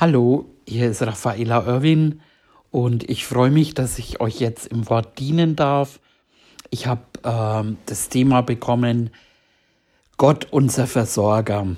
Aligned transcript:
Hallo, 0.00 0.46
hier 0.66 0.90
ist 0.90 1.02
Raffaela 1.02 1.66
Irwin 1.68 2.20
und 2.72 3.08
ich 3.08 3.24
freue 3.24 3.52
mich, 3.52 3.74
dass 3.74 4.00
ich 4.00 4.20
euch 4.20 4.40
jetzt 4.40 4.66
im 4.66 4.90
Wort 4.90 5.20
dienen 5.20 5.54
darf. 5.54 6.00
Ich 6.70 6.88
habe 6.88 7.02
äh, 7.22 7.76
das 7.86 8.08
Thema 8.08 8.40
bekommen, 8.40 9.10
Gott 10.16 10.48
unser 10.50 10.88
Versorger. 10.88 11.76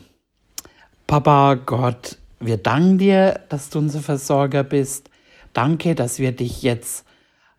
Papa 1.06 1.56
Gott, 1.56 2.16
wir 2.40 2.56
danken 2.56 2.96
dir, 2.96 3.40
dass 3.50 3.68
du 3.68 3.80
unser 3.80 4.00
Versorger 4.00 4.64
bist. 4.64 5.10
Danke, 5.52 5.94
dass 5.94 6.18
wir 6.18 6.32
dich 6.32 6.62
jetzt 6.62 7.04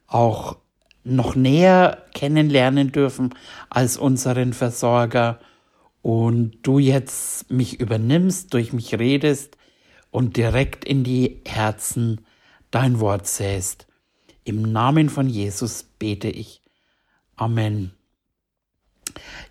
auch 0.07 0.57
noch 1.03 1.35
näher 1.35 2.03
kennenlernen 2.15 2.91
dürfen 2.91 3.35
als 3.69 3.95
unseren 3.95 4.53
Versorger 4.53 5.37
und 6.01 6.57
du 6.63 6.79
jetzt 6.79 7.51
mich 7.51 7.79
übernimmst, 7.79 8.55
durch 8.55 8.73
mich 8.73 8.97
redest 8.97 9.56
und 10.17 10.35
direkt 10.35 10.83
in 10.83 11.03
die 11.03 11.41
Herzen 11.45 12.25
dein 12.71 12.99
Wort 12.99 13.27
säst. 13.27 13.85
Im 14.45 14.63
Namen 14.63 15.09
von 15.09 15.29
Jesus 15.29 15.83
bete 15.83 16.27
ich. 16.27 16.63
Amen. 17.35 17.91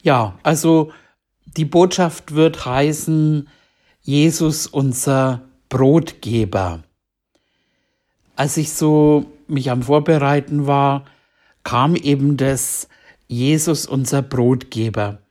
Ja, 0.02 0.37
also 0.43 0.91
die 1.57 1.66
Botschaft 1.66 2.34
wird 2.34 2.66
heißen, 2.66 3.48
Jesus 4.02 4.66
unser 4.66 5.43
Brotgeber. 5.69 6.83
Als 8.35 8.57
ich 8.57 8.73
so 8.73 9.24
mich 9.46 9.71
am 9.71 9.85
Vorbereiten 9.85 10.66
war, 10.66 11.05
kam 11.62 11.95
eben 11.95 12.37
das 12.37 12.88
Jesus 13.29 13.87
unser 13.87 14.21
Brotgeber. 14.21 15.23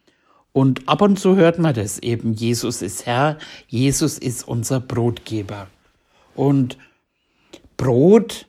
Und 0.56 0.88
ab 0.88 1.02
und 1.02 1.20
zu 1.20 1.36
hört 1.36 1.60
man 1.60 1.74
das 1.74 2.00
eben. 2.00 2.34
Jesus 2.34 2.82
ist 2.82 3.06
Herr, 3.06 3.38
Jesus 3.68 4.18
ist 4.18 4.48
unser 4.48 4.80
Brotgeber. 4.80 5.68
Und 6.34 6.78
Brot 7.76 8.48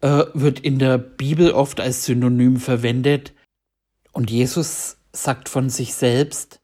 äh, 0.00 0.24
wird 0.32 0.60
in 0.60 0.78
der 0.78 0.96
Bibel 0.96 1.52
oft 1.52 1.80
als 1.80 2.06
Synonym 2.06 2.56
verwendet. 2.56 3.34
Und 4.12 4.30
Jesus 4.30 4.96
sagt 5.12 5.50
von 5.50 5.68
sich 5.68 5.92
selbst, 5.92 6.60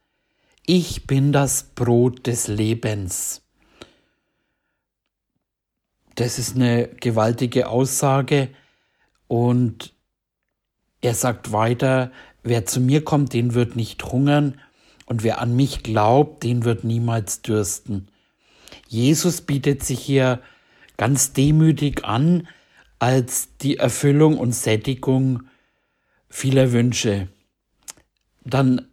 ich 0.64 1.06
bin 1.06 1.31
das 1.31 1.65
Brot 1.75 2.27
des 2.27 2.48
Lebens. 2.48 3.42
Das 6.15 6.39
ist 6.39 6.56
eine 6.56 6.89
gewaltige 6.89 7.69
Aussage. 7.69 8.48
Und 9.28 9.92
er 11.03 11.15
sagt 11.15 11.53
weiter, 11.53 12.11
wer 12.42 12.65
zu 12.65 12.81
mir 12.81 13.05
kommt, 13.05 13.34
den 13.34 13.53
wird 13.53 13.77
nicht 13.77 14.03
hungern 14.05 14.59
und 15.11 15.25
wer 15.25 15.41
an 15.41 15.56
mich 15.56 15.83
glaubt, 15.83 16.44
den 16.44 16.64
wird 16.64 16.84
niemals 16.84 17.42
dürsten. 17.42 18.06
Jesus 18.86 19.41
bietet 19.41 19.83
sich 19.83 19.98
hier 19.98 20.41
ganz 20.97 21.33
demütig 21.33 22.05
an 22.05 22.47
als 23.00 23.56
die 23.56 23.78
Erfüllung 23.78 24.38
und 24.38 24.55
Sättigung 24.55 25.42
vieler 26.28 26.70
Wünsche. 26.70 27.27
Dann 28.44 28.86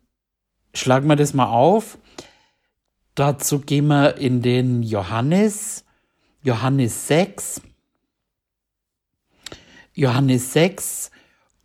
schlagen 0.74 1.08
wir 1.08 1.18
das 1.18 1.36
mal 1.36 1.52
auf. 1.52 2.00
Dazu 3.14 3.60
gehen 3.60 3.86
wir 3.86 4.18
in 4.18 4.42
den 4.42 4.82
Johannes, 4.82 5.86
Johannes 6.42 7.08
6. 7.10 7.62
Johannes 9.94 10.52
6 10.54 11.12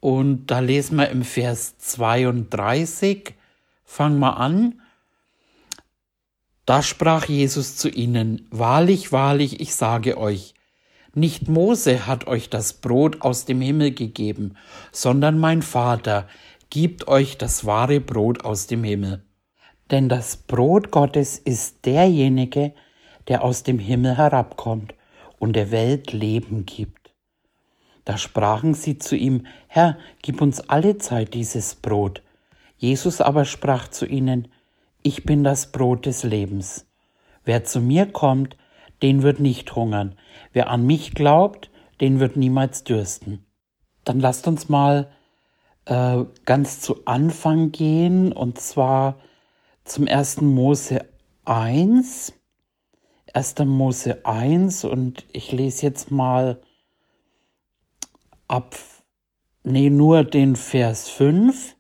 und 0.01 0.49
da 0.49 0.59
lesen 0.59 0.99
wir 0.99 1.09
im 1.09 1.25
Vers 1.25 1.79
32 1.79 3.35
Fang 3.93 4.19
mal 4.19 4.31
an. 4.31 4.81
Da 6.65 6.81
sprach 6.81 7.27
Jesus 7.27 7.77
zu 7.77 7.91
ihnen, 7.91 8.49
Wahrlich, 8.51 9.13
wahrlich, 9.13 9.61
ich 9.61 9.75
sage 9.75 10.17
euch, 10.17 10.55
nicht 11.13 11.47
Mose 11.47 12.07
hat 12.07 12.27
euch 12.27 12.49
das 12.49 12.73
Brot 12.73 13.21
aus 13.21 13.45
dem 13.45 13.61
Himmel 13.61 13.93
gegeben, 13.93 14.57
sondern 14.93 15.39
mein 15.39 15.61
Vater 15.61 16.27
gibt 16.71 17.07
euch 17.07 17.37
das 17.37 17.67
wahre 17.67 18.01
Brot 18.01 18.47
aus 18.47 18.67
dem 18.67 18.83
Himmel. 18.83 19.27
Denn 19.91 20.09
das 20.09 20.39
Brot 20.39 20.91
Gottes 20.91 21.39
ist 21.39 21.85
derjenige, 21.85 22.73
der 23.29 23.45
aus 23.45 23.63
dem 23.63 23.79
Himmel 23.79 24.17
herabkommt 24.17 24.95
und 25.39 25.53
der 25.53 25.71
Welt 25.71 26.15
Leben 26.15 26.65
gibt. 26.65 27.13
Da 28.07 28.17
sprachen 28.17 28.73
sie 28.73 28.97
zu 28.97 29.17
ihm, 29.17 29.45
Herr, 29.67 29.99
gib 30.23 30.41
uns 30.41 30.61
alle 30.61 30.97
Zeit 30.97 31.35
dieses 31.35 31.75
Brot. 31.75 32.23
Jesus 32.83 33.21
aber 33.21 33.45
sprach 33.45 33.87
zu 33.87 34.07
ihnen, 34.07 34.49
Ich 35.05 35.23
bin 35.23 35.45
das 35.45 35.71
Brot 35.71 36.05
des 36.05 36.25
Lebens. 36.25 36.91
Wer 37.45 37.63
zu 37.63 37.81
mir 37.81 38.07
kommt, 38.07 38.57
den 39.03 39.23
wird 39.23 39.39
nicht 39.39 39.77
hungern. 39.77 40.17
Wer 40.53 40.69
an 40.69 40.85
mich 40.85 41.15
glaubt, 41.15 41.71
den 42.01 42.19
wird 42.19 42.37
niemals 42.37 42.83
dürsten. 42.83 43.47
Dann 44.03 44.19
lasst 44.19 44.49
uns 44.49 44.69
mal 44.69 45.13
äh, 45.85 46.25
ganz 46.45 46.81
zu 46.81 47.05
Anfang 47.05 47.71
gehen, 47.71 48.33
und 48.33 48.59
zwar 48.59 49.21
zum 49.85 50.09
1. 50.09 50.41
Mose 50.41 51.05
1. 51.45 52.33
1. 53.33 53.55
Mose 53.61 54.27
1 54.27 54.85
und 54.87 55.25
ich 55.33 55.53
lese 55.53 55.87
jetzt 55.87 56.11
mal 56.11 56.61
ab, 58.49 58.75
nee, 59.63 59.89
nur 59.89 60.25
den 60.25 60.57
Vers 60.57 61.09
5. 61.09 61.77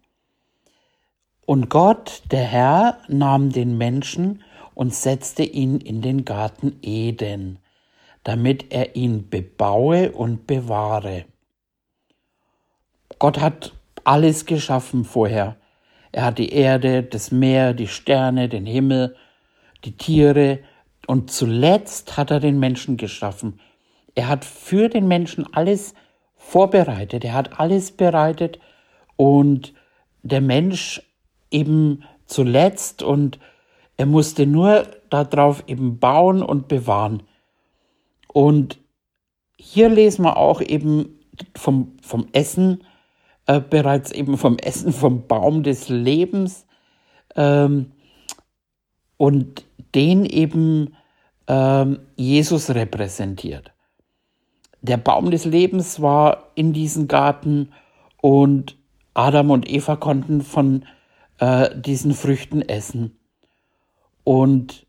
Und 1.44 1.68
Gott, 1.68 2.22
der 2.30 2.44
Herr, 2.44 2.98
nahm 3.08 3.50
den 3.50 3.76
Menschen 3.76 4.42
und 4.74 4.94
setzte 4.94 5.42
ihn 5.42 5.78
in 5.80 6.00
den 6.00 6.24
Garten 6.24 6.78
Eden, 6.82 7.58
damit 8.24 8.72
er 8.72 8.94
ihn 8.96 9.28
bebaue 9.28 10.12
und 10.12 10.46
bewahre. 10.46 11.24
Gott 13.18 13.40
hat 13.40 13.72
alles 14.04 14.46
geschaffen 14.46 15.04
vorher. 15.04 15.56
Er 16.12 16.24
hat 16.24 16.38
die 16.38 16.52
Erde, 16.52 17.02
das 17.02 17.30
Meer, 17.30 17.74
die 17.74 17.88
Sterne, 17.88 18.48
den 18.48 18.66
Himmel, 18.66 19.16
die 19.84 19.96
Tiere 19.96 20.60
und 21.06 21.30
zuletzt 21.30 22.16
hat 22.16 22.30
er 22.30 22.40
den 22.40 22.58
Menschen 22.58 22.96
geschaffen. 22.96 23.60
Er 24.14 24.28
hat 24.28 24.44
für 24.44 24.88
den 24.88 25.08
Menschen 25.08 25.46
alles 25.52 25.94
vorbereitet, 26.36 27.24
er 27.24 27.34
hat 27.34 27.58
alles 27.58 27.92
bereitet 27.92 28.58
und 29.16 29.72
der 30.22 30.40
Mensch 30.40 31.02
eben 31.52 32.04
zuletzt 32.26 33.02
und 33.02 33.38
er 33.96 34.06
musste 34.06 34.46
nur 34.46 34.86
darauf 35.10 35.64
eben 35.66 35.98
bauen 35.98 36.42
und 36.42 36.68
bewahren. 36.68 37.22
Und 38.32 38.78
hier 39.58 39.88
lesen 39.88 40.24
wir 40.24 40.36
auch 40.36 40.60
eben 40.60 41.20
vom, 41.56 41.96
vom 42.02 42.26
Essen, 42.32 42.84
äh, 43.46 43.60
bereits 43.60 44.10
eben 44.10 44.38
vom 44.38 44.58
Essen 44.58 44.92
vom 44.92 45.26
Baum 45.26 45.62
des 45.62 45.88
Lebens 45.88 46.66
ähm, 47.36 47.92
und 49.16 49.64
den 49.94 50.24
eben 50.24 50.96
ähm, 51.46 52.00
Jesus 52.16 52.70
repräsentiert. 52.70 53.72
Der 54.80 54.96
Baum 54.96 55.30
des 55.30 55.44
Lebens 55.44 56.02
war 56.02 56.50
in 56.54 56.72
diesem 56.72 57.06
Garten 57.06 57.72
und 58.20 58.76
Adam 59.14 59.50
und 59.50 59.70
Eva 59.70 59.96
konnten 59.96 60.40
von 60.40 60.84
äh, 61.42 61.70
diesen 61.74 62.14
Früchten 62.14 62.62
essen. 62.62 63.18
Und 64.22 64.86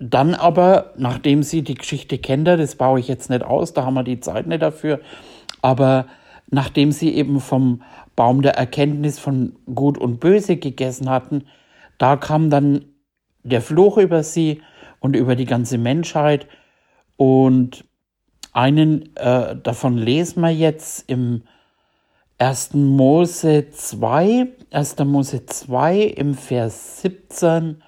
dann 0.00 0.34
aber, 0.34 0.92
nachdem 0.96 1.44
sie 1.44 1.62
die 1.62 1.76
Geschichte 1.76 2.18
kennt, 2.18 2.48
das 2.48 2.74
baue 2.74 2.98
ich 2.98 3.06
jetzt 3.06 3.30
nicht 3.30 3.44
aus, 3.44 3.74
da 3.74 3.84
haben 3.84 3.94
wir 3.94 4.02
die 4.02 4.18
Zeit 4.18 4.48
nicht 4.48 4.60
dafür, 4.60 5.00
aber 5.62 6.06
nachdem 6.50 6.90
sie 6.90 7.14
eben 7.14 7.38
vom 7.38 7.82
Baum 8.16 8.42
der 8.42 8.56
Erkenntnis 8.56 9.20
von 9.20 9.54
Gut 9.72 9.96
und 9.96 10.18
Böse 10.18 10.56
gegessen 10.56 11.08
hatten, 11.08 11.44
da 11.98 12.16
kam 12.16 12.50
dann 12.50 12.86
der 13.44 13.62
Fluch 13.62 13.96
über 13.96 14.24
sie 14.24 14.62
und 14.98 15.14
über 15.14 15.36
die 15.36 15.46
ganze 15.46 15.78
Menschheit. 15.78 16.48
Und 17.16 17.84
einen 18.52 19.14
äh, 19.14 19.54
davon 19.54 19.96
lesen 19.96 20.40
wir 20.40 20.50
jetzt 20.50 21.08
im 21.08 21.44
1. 22.38 22.74
Mose 22.74 23.70
2, 23.70 24.48
1. 24.72 24.98
Mose 25.04 25.46
2 25.46 26.00
im 26.00 26.34
Vers 26.34 27.02
17, 27.02 27.80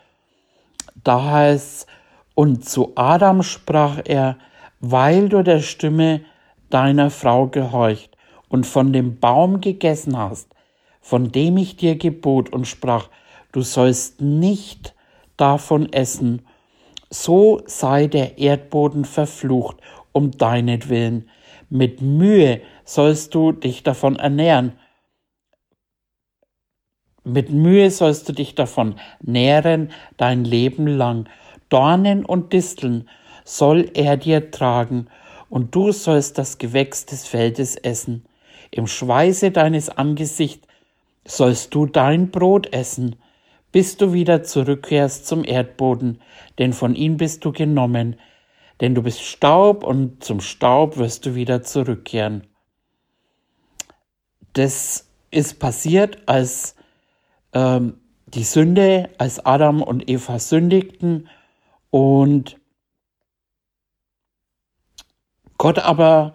da 1.03 1.31
heißt 1.33 1.89
und 2.37 2.65
zu 2.65 2.93
Adam 2.95 3.43
sprach 3.43 3.99
er, 4.05 4.39
weil 4.79 5.29
du 5.29 5.43
der 5.43 5.59
Stimme 5.59 6.21
deiner 6.71 7.11
Frau 7.11 7.49
gehorcht 7.49 8.17
und 8.49 8.67
von 8.67 8.93
dem 8.93 9.19
Baum 9.19 9.61
gegessen 9.61 10.17
hast, 10.17 10.49
von 11.01 11.33
dem 11.33 11.57
ich 11.57 11.77
dir 11.77 11.97
gebot 11.97 12.53
und 12.53 12.69
sprach, 12.69 13.09
du 13.51 13.63
sollst 13.63 14.21
nicht 14.21 14.95
davon 15.37 15.93
essen, 15.93 16.47
so 17.11 17.63
sei 17.67 18.07
der 18.07 18.39
Erdboden 18.39 19.07
verflucht 19.07 19.79
um 20.13 20.31
deinetwillen, 20.31 21.29
mit 21.69 22.01
Mühe 22.01 22.61
sollst 22.87 23.35
du 23.35 23.53
dich 23.53 23.83
davon 23.83 24.17
ernähren. 24.17 24.73
Mit 27.25 27.51
Mühe 27.51 27.91
sollst 27.91 28.29
du 28.29 28.33
dich 28.33 28.55
davon 28.55 28.95
nähren 29.21 29.91
dein 30.17 30.45
Leben 30.45 30.87
lang. 30.87 31.29
Dornen 31.69 32.25
und 32.25 32.53
Disteln 32.53 33.11
soll 33.45 33.91
er 33.95 34.17
dir 34.17 34.51
tragen, 34.51 35.09
und 35.49 35.75
du 35.75 35.93
sollst 35.93 36.39
das 36.39 36.59
Gewächs 36.59 37.07
des 37.07 37.27
Feldes 37.27 37.77
essen. 37.77 38.25
Im 38.71 38.87
Schweiße 38.87 39.51
deines 39.51 39.89
Angesichts 39.89 40.67
sollst 41.25 41.75
du 41.75 41.87
dein 41.87 42.31
Brot 42.31 42.73
essen, 42.73 43.17
bis 43.73 43.97
du 43.97 44.13
wieder 44.13 44.43
zurückkehrst 44.43 45.27
zum 45.27 45.45
Erdboden, 45.45 46.21
denn 46.59 46.73
von 46.73 46.95
ihm 46.95 47.17
bist 47.17 47.45
du 47.45 47.53
genommen, 47.53 48.17
denn 48.81 48.95
du 48.95 49.03
bist 49.03 49.23
Staub 49.23 49.83
und 49.85 50.23
zum 50.23 50.41
Staub 50.41 50.97
wirst 50.97 51.27
du 51.27 51.35
wieder 51.35 51.63
zurückkehren. 51.63 52.47
Das 54.57 55.11
ist 55.31 55.59
passiert, 55.59 56.17
als 56.25 56.77
ähm, 57.53 57.99
die 58.25 58.43
Sünde, 58.43 59.11
als 59.19 59.45
Adam 59.45 59.83
und 59.83 60.09
Eva 60.09 60.39
sündigten 60.39 61.29
und 61.91 62.59
Gott 65.59 65.79
aber, 65.79 66.33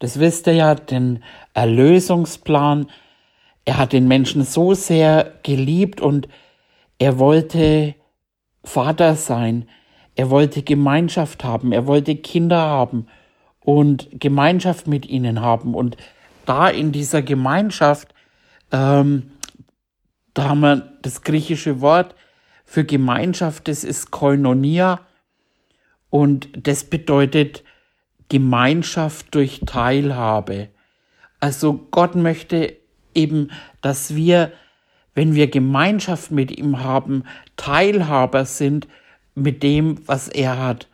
das 0.00 0.18
wisst 0.18 0.48
ihr 0.48 0.54
ja, 0.54 0.74
den 0.74 1.22
Erlösungsplan, 1.54 2.88
er 3.64 3.78
hat 3.78 3.92
den 3.92 4.08
Menschen 4.08 4.42
so 4.42 4.74
sehr 4.74 5.32
geliebt 5.44 6.00
und 6.00 6.26
er 6.98 7.20
wollte 7.20 7.94
Vater 8.64 9.14
sein, 9.14 9.68
er 10.16 10.30
wollte 10.30 10.64
Gemeinschaft 10.64 11.44
haben, 11.44 11.70
er 11.70 11.86
wollte 11.86 12.16
Kinder 12.16 12.58
haben 12.58 13.06
und 13.60 14.08
Gemeinschaft 14.18 14.88
mit 14.88 15.06
ihnen 15.06 15.40
haben. 15.40 15.76
Und 15.76 15.96
da 16.46 16.68
in 16.68 16.92
dieser 16.92 17.22
Gemeinschaft, 17.22 18.14
ähm, 18.70 19.32
da 20.34 20.48
haben 20.48 20.60
wir 20.60 20.92
das 21.02 21.22
griechische 21.22 21.80
Wort 21.80 22.14
für 22.64 22.84
Gemeinschaft, 22.84 23.68
das 23.68 23.84
ist 23.84 24.10
Koinonia 24.10 25.00
und 26.10 26.48
das 26.54 26.84
bedeutet 26.84 27.64
Gemeinschaft 28.28 29.34
durch 29.34 29.60
Teilhabe. 29.66 30.68
Also 31.38 31.86
Gott 31.90 32.14
möchte 32.14 32.76
eben, 33.14 33.50
dass 33.82 34.14
wir, 34.14 34.52
wenn 35.14 35.34
wir 35.34 35.48
Gemeinschaft 35.48 36.30
mit 36.30 36.56
ihm 36.56 36.80
haben, 36.80 37.24
Teilhaber 37.56 38.44
sind 38.46 38.88
mit 39.34 39.62
dem, 39.62 40.06
was 40.06 40.28
er 40.28 40.58
hat. 40.58 40.88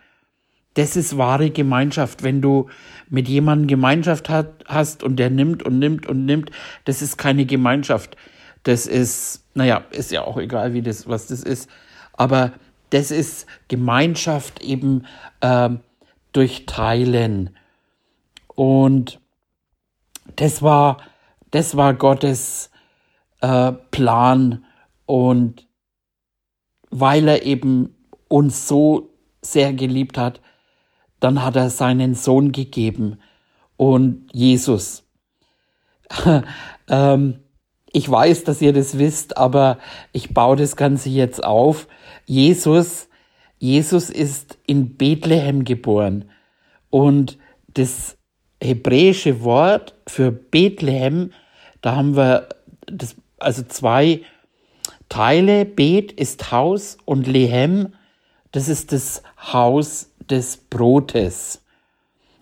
Das 0.79 0.95
ist 0.95 1.19
wahre 1.19 1.51
Gemeinschaft. 1.51 2.23
Wenn 2.23 2.41
du 2.41 2.69
mit 3.09 3.29
jemandem 3.29 3.67
Gemeinschaft 3.67 4.29
hat, 4.29 4.65
hast 4.65 5.03
und 5.03 5.17
der 5.17 5.29
nimmt 5.29 5.65
und 5.65 5.81
nimmt 5.81 6.07
und 6.07 6.25
nimmt, 6.25 6.53
das 6.85 7.03
ist 7.03 7.19
keine 7.19 7.47
Gemeinschaft. 7.47 8.17
Das 8.63 8.87
ist, 8.87 9.45
naja, 9.55 9.83
ist 9.91 10.13
ja 10.13 10.23
auch 10.23 10.37
egal, 10.37 10.75
wie 10.75 10.83
das, 10.83 11.09
was 11.09 11.27
das 11.27 11.43
ist. 11.43 11.69
Aber 12.13 12.53
das 12.91 13.11
ist 13.11 13.49
Gemeinschaft 13.67 14.63
eben 14.63 15.05
äh, 15.41 15.71
durch 16.31 16.65
Teilen. 16.67 17.51
Und 18.47 19.19
das 20.37 20.63
war, 20.63 20.99
das 21.51 21.77
war 21.77 21.93
Gottes 21.93 22.71
äh, 23.41 23.73
Plan. 23.91 24.65
Und 25.07 25.67
weil 26.91 27.27
er 27.27 27.43
eben 27.43 27.97
uns 28.29 28.69
so 28.69 29.11
sehr 29.43 29.73
geliebt 29.73 30.17
hat, 30.17 30.41
dann 31.21 31.45
hat 31.45 31.57
er 31.57 31.71
seinen 31.71 32.15
Sohn 32.15 32.53
gegeben 32.53 33.19
und 33.77 34.27
Jesus. 34.33 35.05
ähm, 36.89 37.41
ich 37.93 38.11
weiß, 38.11 38.45
dass 38.45 38.61
ihr 38.61 38.73
das 38.73 38.99
wisst, 38.99 39.37
aber 39.37 39.79
ich 40.13 40.35
baue 40.35 40.57
das 40.57 40.77
Ganze 40.77 41.09
jetzt 41.09 41.43
auf. 41.43 41.89
Jesus, 42.27 43.09
Jesus 43.59 44.11
ist 44.11 44.59
in 44.67 44.97
Bethlehem 44.97 45.65
geboren 45.65 46.31
und 46.91 47.39
das 47.69 48.17
hebräische 48.63 49.43
Wort 49.43 49.95
für 50.07 50.31
Bethlehem, 50.33 51.33
da 51.81 51.97
haben 51.97 52.17
wir 52.17 52.49
das, 52.87 53.17
also 53.39 53.63
zwei 53.63 54.23
Teile. 55.09 55.65
Bet 55.65 56.13
ist 56.13 56.51
Haus 56.51 56.99
und 57.05 57.27
Lehem, 57.27 57.95
das 58.53 58.69
ist 58.69 58.93
das 58.93 59.23
Haus 59.53 60.11
des 60.31 60.57
Brotes. 60.57 61.63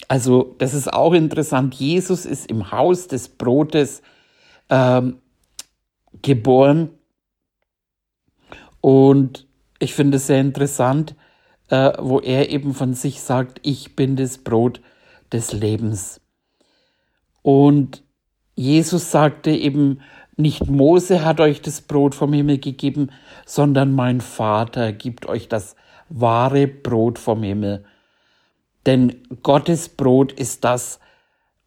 Also 0.09 0.55
das 0.59 0.75
ist 0.75 0.93
auch 0.93 1.13
interessant. 1.13 1.75
Jesus 1.75 2.27
ist 2.27 2.51
im 2.51 2.71
Haus 2.71 3.09
des 3.09 3.29
Brotes 3.29 4.03
ähm, 4.69 5.19
geboren. 6.23 6.91
Und 8.81 9.47
ich 9.79 9.95
finde 9.95 10.19
es 10.19 10.27
sehr 10.29 10.41
interessant, 10.41 11.17
äh, 11.69 11.93
wo 11.99 12.21
er 12.21 12.51
eben 12.51 12.75
von 12.75 12.95
sich 12.95 13.21
sagt, 13.21 13.61
ich 13.63 13.97
bin 13.97 14.17
das 14.17 14.39
Brot 14.39 14.81
des 15.33 15.53
Lebens. 15.53 16.21
Und 17.43 18.05
Jesus 18.55 19.11
sagte 19.11 19.51
eben, 19.51 20.01
nicht 20.37 20.67
Mose 20.67 21.25
hat 21.25 21.41
euch 21.41 21.63
das 21.63 21.81
Brot 21.81 22.15
vom 22.15 22.33
Himmel 22.33 22.59
gegeben, 22.59 23.11
sondern 23.45 23.93
mein 23.93 24.21
Vater 24.21 24.93
gibt 24.93 25.27
euch 25.27 25.49
das 25.49 25.77
wahre 26.09 26.67
Brot 26.67 27.19
vom 27.19 27.43
Himmel. 27.43 27.85
Denn 28.87 29.23
Gottes 29.43 29.89
Brot 29.89 30.33
ist 30.33 30.65
das, 30.65 31.01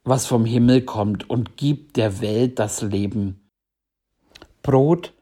was 0.04 0.26
vom 0.26 0.46
Himmel 0.46 0.82
kommt 0.84 1.30
und 1.30 1.58
gibt 1.58 1.98
der 1.98 2.22
Welt 2.22 2.60
das 2.60 2.82
Leben. 2.82 3.50
Brot, 4.62 5.14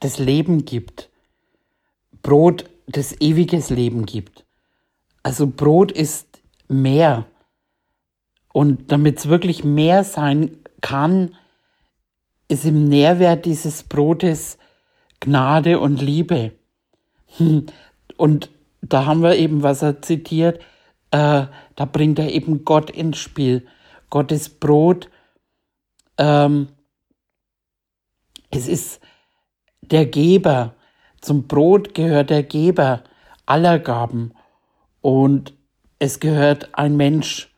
das 0.00 0.18
Leben 0.18 0.64
gibt. 0.64 1.10
Brot, 2.22 2.70
das 2.86 3.20
ewiges 3.20 3.70
Leben 3.70 4.06
gibt. 4.06 4.44
Also 5.22 5.46
Brot 5.46 5.90
ist 5.90 6.42
mehr. 6.68 7.26
Und 8.52 8.92
damit 8.92 9.18
es 9.18 9.28
wirklich 9.28 9.64
mehr 9.64 10.04
sein 10.04 10.58
kann, 10.80 11.34
ist 12.48 12.64
im 12.64 12.88
Nährwert 12.88 13.46
dieses 13.46 13.82
Brotes 13.82 14.58
Gnade 15.20 15.80
und 15.80 16.00
Liebe. 16.00 16.52
Und 18.16 18.50
da 18.82 19.06
haben 19.06 19.22
wir 19.22 19.36
eben, 19.36 19.62
was 19.62 19.82
er 19.82 20.02
zitiert, 20.02 20.60
äh, 21.10 21.46
da 21.76 21.84
bringt 21.84 22.18
er 22.18 22.32
eben 22.32 22.64
Gott 22.64 22.90
ins 22.90 23.18
Spiel. 23.18 23.66
Gottes 24.10 24.48
Brot, 24.48 25.10
ähm, 26.18 26.68
es 28.50 28.68
ist 28.68 29.00
der 29.80 30.06
Geber. 30.06 30.74
Zum 31.20 31.46
Brot 31.48 31.94
gehört 31.94 32.30
der 32.30 32.42
Geber 32.42 33.02
aller 33.46 33.78
Gaben 33.78 34.32
und 35.00 35.54
es 35.98 36.20
gehört 36.20 36.74
ein 36.74 36.96
Mensch. 36.96 37.52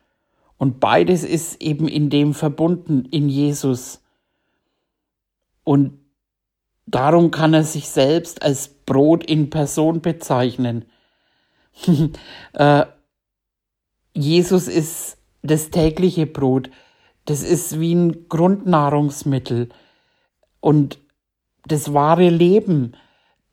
Und 0.57 0.79
beides 0.79 1.23
ist 1.23 1.61
eben 1.61 1.87
in 1.87 2.09
dem 2.09 2.33
verbunden, 2.33 3.05
in 3.05 3.29
Jesus. 3.29 4.01
Und 5.63 5.99
darum 6.87 7.31
kann 7.31 7.53
er 7.53 7.63
sich 7.63 7.89
selbst 7.89 8.41
als 8.41 8.69
Brot 8.69 9.23
in 9.23 9.49
Person 9.49 10.01
bezeichnen. 10.01 10.85
äh, 12.53 12.85
Jesus 14.13 14.67
ist 14.67 15.17
das 15.43 15.69
tägliche 15.69 16.25
Brot. 16.25 16.71
Das 17.25 17.43
ist 17.43 17.79
wie 17.79 17.93
ein 17.93 18.29
Grundnahrungsmittel. 18.29 19.69
Und 20.59 20.99
das 21.65 21.93
wahre 21.93 22.29
Leben, 22.29 22.93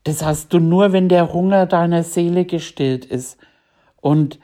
das 0.04 0.24
hast 0.24 0.52
du 0.52 0.58
nur, 0.58 0.92
wenn 0.92 1.08
der 1.08 1.32
Hunger 1.32 1.66
deiner 1.66 2.04
Seele 2.04 2.44
gestillt 2.44 3.04
ist. 3.04 3.38
Und 4.00 4.38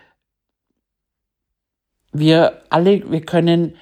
wir 2.13 2.63
alle, 2.71 3.11
wir 3.11 3.21
können 3.21 3.77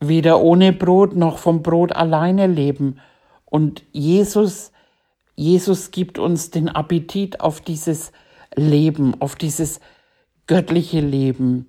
weder 0.00 0.40
ohne 0.40 0.72
Brot 0.72 1.14
noch 1.14 1.38
vom 1.38 1.62
Brot 1.62 1.92
alleine 1.92 2.46
leben. 2.46 2.98
Und 3.50 3.82
Jesus, 3.92 4.72
Jesus 5.36 5.90
gibt 5.90 6.18
uns 6.18 6.50
den 6.50 6.68
Appetit 6.68 7.40
auf 7.40 7.60
dieses 7.60 8.12
Leben, 8.54 9.20
auf 9.20 9.36
dieses 9.36 9.80
göttliche 10.46 11.00
Leben. 11.00 11.66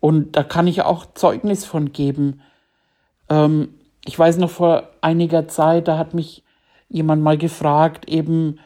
Und 0.00 0.36
da 0.36 0.42
kann 0.42 0.66
ich 0.66 0.82
auch 0.82 1.06
Zeugnis 1.14 1.64
von 1.64 1.92
geben. 1.92 2.40
Ähm, 3.28 3.74
ich 4.04 4.18
weiß 4.18 4.38
noch 4.38 4.50
vor 4.50 4.90
einiger 5.00 5.48
Zeit, 5.48 5.88
da 5.88 5.98
hat 5.98 6.14
mich 6.14 6.44
jemand 6.88 7.22
mal 7.22 7.36
gefragt, 7.36 8.08
eben, 8.08 8.60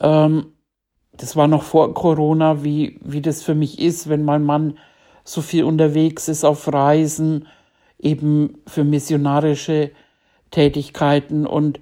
ähm, 0.00 0.46
das 1.12 1.36
war 1.36 1.48
noch 1.48 1.62
vor 1.62 1.94
Corona, 1.94 2.64
wie, 2.64 2.98
wie 3.02 3.22
das 3.22 3.42
für 3.42 3.54
mich 3.54 3.78
ist, 3.78 4.08
wenn 4.08 4.24
mein 4.24 4.44
Mann 4.44 4.78
so 5.24 5.40
viel 5.40 5.64
unterwegs 5.64 6.28
ist 6.28 6.44
auf 6.44 6.70
Reisen 6.70 7.46
eben 7.98 8.58
für 8.66 8.84
missionarische 8.84 9.92
Tätigkeiten 10.54 11.46
und 11.46 11.80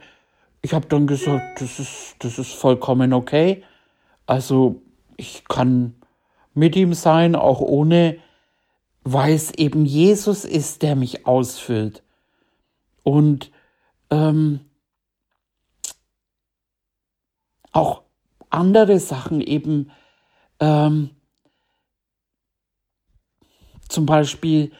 ich 0.62 0.72
habe 0.72 0.86
dann 0.86 1.06
gesagt, 1.06 1.60
das 1.60 1.78
ist, 1.78 2.16
das 2.20 2.38
ist 2.38 2.54
vollkommen 2.54 3.12
okay. 3.12 3.62
Also 4.26 4.80
ich 5.16 5.44
kann 5.44 5.94
mit 6.54 6.74
ihm 6.74 6.94
sein, 6.94 7.34
auch 7.34 7.60
ohne, 7.60 8.18
weil 9.04 9.34
es 9.34 9.52
eben 9.52 9.84
Jesus 9.84 10.44
ist, 10.46 10.82
der 10.82 10.96
mich 10.96 11.26
ausfüllt. 11.26 12.02
Und 13.02 13.50
ähm, 14.10 14.60
auch 17.72 18.02
andere 18.48 19.00
Sachen 19.00 19.40
eben, 19.40 19.90
ähm, 20.60 21.10
zum 23.88 24.06
Beispiel 24.06 24.72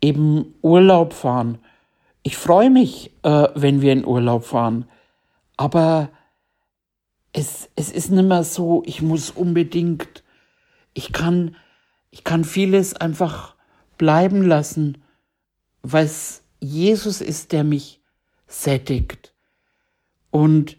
eben 0.00 0.54
Urlaub 0.62 1.12
fahren. 1.12 1.58
Ich 2.22 2.36
freue 2.36 2.70
mich, 2.70 3.12
äh, 3.22 3.48
wenn 3.54 3.80
wir 3.80 3.92
in 3.92 4.04
Urlaub 4.04 4.44
fahren, 4.44 4.88
aber 5.56 6.10
es, 7.32 7.68
es 7.76 7.90
ist 7.90 8.10
nicht 8.10 8.28
mehr 8.28 8.44
so, 8.44 8.82
ich 8.86 9.02
muss 9.02 9.30
unbedingt, 9.30 10.22
ich 10.94 11.12
kann, 11.12 11.56
ich 12.10 12.24
kann 12.24 12.44
vieles 12.44 12.94
einfach 12.94 13.56
bleiben 13.98 14.42
lassen, 14.42 15.02
weil 15.82 16.04
es 16.04 16.44
Jesus 16.60 17.20
ist, 17.20 17.52
der 17.52 17.64
mich 17.64 18.00
sättigt. 18.46 19.34
Und 20.30 20.76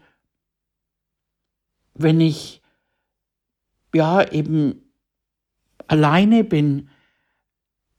wenn 1.94 2.20
ich 2.20 2.62
ja 3.92 4.26
eben 4.30 4.82
alleine 5.86 6.44
bin, 6.44 6.88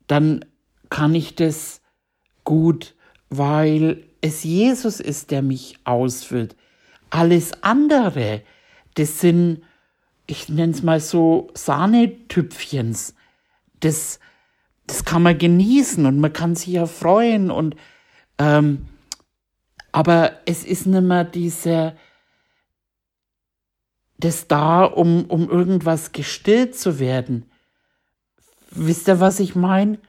dann 0.07 0.45
kann 0.89 1.13
ich 1.15 1.35
das 1.35 1.81
gut, 2.43 2.94
weil 3.29 4.05
es 4.21 4.43
Jesus 4.43 4.99
ist, 4.99 5.31
der 5.31 5.41
mich 5.41 5.77
ausfüllt. 5.83 6.55
Alles 7.09 7.63
andere, 7.63 8.41
das 8.95 9.19
sind, 9.19 9.61
ich 10.27 10.49
nenne 10.49 10.73
es 10.73 10.83
mal 10.83 10.99
so, 10.99 11.49
Sahnetüpfchens. 11.53 13.15
Das, 13.79 14.19
das 14.87 15.05
kann 15.05 15.23
man 15.23 15.37
genießen 15.37 16.05
und 16.05 16.19
man 16.19 16.33
kann 16.33 16.55
sich 16.55 16.69
ja 16.69 16.85
freuen 16.85 17.51
und 17.51 17.75
ähm, 18.37 18.87
aber 19.91 20.39
es 20.45 20.65
ist 20.65 20.87
nicht 20.87 21.03
mehr 21.03 21.23
diese 21.23 21.95
das 24.17 24.47
da, 24.47 24.83
um, 24.85 25.25
um 25.25 25.49
irgendwas 25.49 26.11
gestillt 26.11 26.75
zu 26.75 26.99
werden. 26.99 27.49
Wisst 28.71 29.07
ihr, 29.07 29.19
was 29.19 29.39
ich 29.39 29.55
meine? 29.55 29.99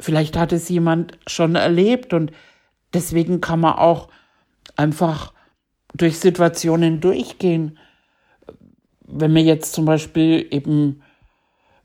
Vielleicht 0.00 0.36
hat 0.36 0.52
es 0.52 0.68
jemand 0.68 1.18
schon 1.26 1.54
erlebt 1.54 2.12
und 2.12 2.32
deswegen 2.92 3.40
kann 3.40 3.60
man 3.60 3.74
auch 3.74 4.08
einfach 4.76 5.32
durch 5.94 6.18
Situationen 6.18 7.00
durchgehen. 7.00 7.78
Wenn 9.00 9.32
mir 9.32 9.42
jetzt 9.42 9.72
zum 9.72 9.84
Beispiel 9.84 10.46
eben, 10.50 11.02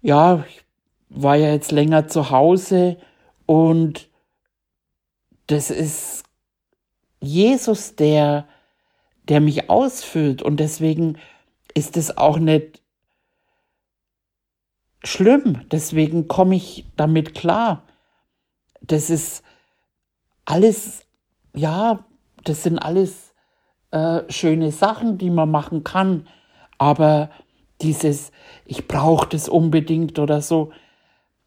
ja, 0.02 0.44
ich 0.48 0.64
war 1.10 1.36
ja 1.36 1.52
jetzt 1.52 1.72
länger 1.72 2.08
zu 2.08 2.30
Hause 2.30 2.98
und 3.46 4.10
das 5.48 5.70
ist 5.70 6.24
Jesus, 7.20 7.96
der, 7.96 8.48
der 9.30 9.40
mich 9.40 9.70
ausfüllt 9.70 10.42
und 10.42 10.60
deswegen 10.60 11.18
ist 11.74 11.98
es 11.98 12.18
auch 12.18 12.38
nicht 12.38 12.82
schlimm. 15.04 15.62
Deswegen 15.72 16.28
komme 16.28 16.56
ich 16.56 16.86
damit 16.96 17.34
klar. 17.34 17.84
Das 18.84 19.10
ist 19.10 19.44
alles, 20.46 21.06
ja, 21.54 22.06
das 22.44 22.64
sind 22.64 22.78
alles 22.78 23.34
äh, 23.92 24.24
schöne 24.30 24.72
Sachen, 24.72 25.18
die 25.18 25.30
man 25.30 25.50
machen 25.50 25.84
kann. 25.84 26.28
Aber 26.78 27.30
dieses, 27.82 28.32
ich 28.66 28.88
brauche 28.88 29.28
das 29.30 29.50
unbedingt 29.50 30.20
oder 30.20 30.42
so, 30.42 30.72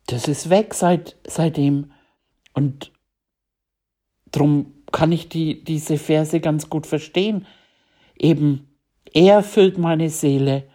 das 0.07 0.29
ist 0.29 0.51
weg 0.51 0.75
seit, 0.75 1.17
seitdem. 1.27 1.93
Und 2.55 2.93
darum 4.27 4.73
kann 4.93 5.13
ich 5.13 5.29
die, 5.29 5.63
diese 5.63 5.99
Verse 5.99 6.41
ganz 6.41 6.71
gut 6.71 6.87
verstehen. 6.87 7.47
Eben, 8.17 8.79
er 9.13 9.43
füllt 9.43 9.79
meine 9.79 10.09
Seele. 10.09 10.69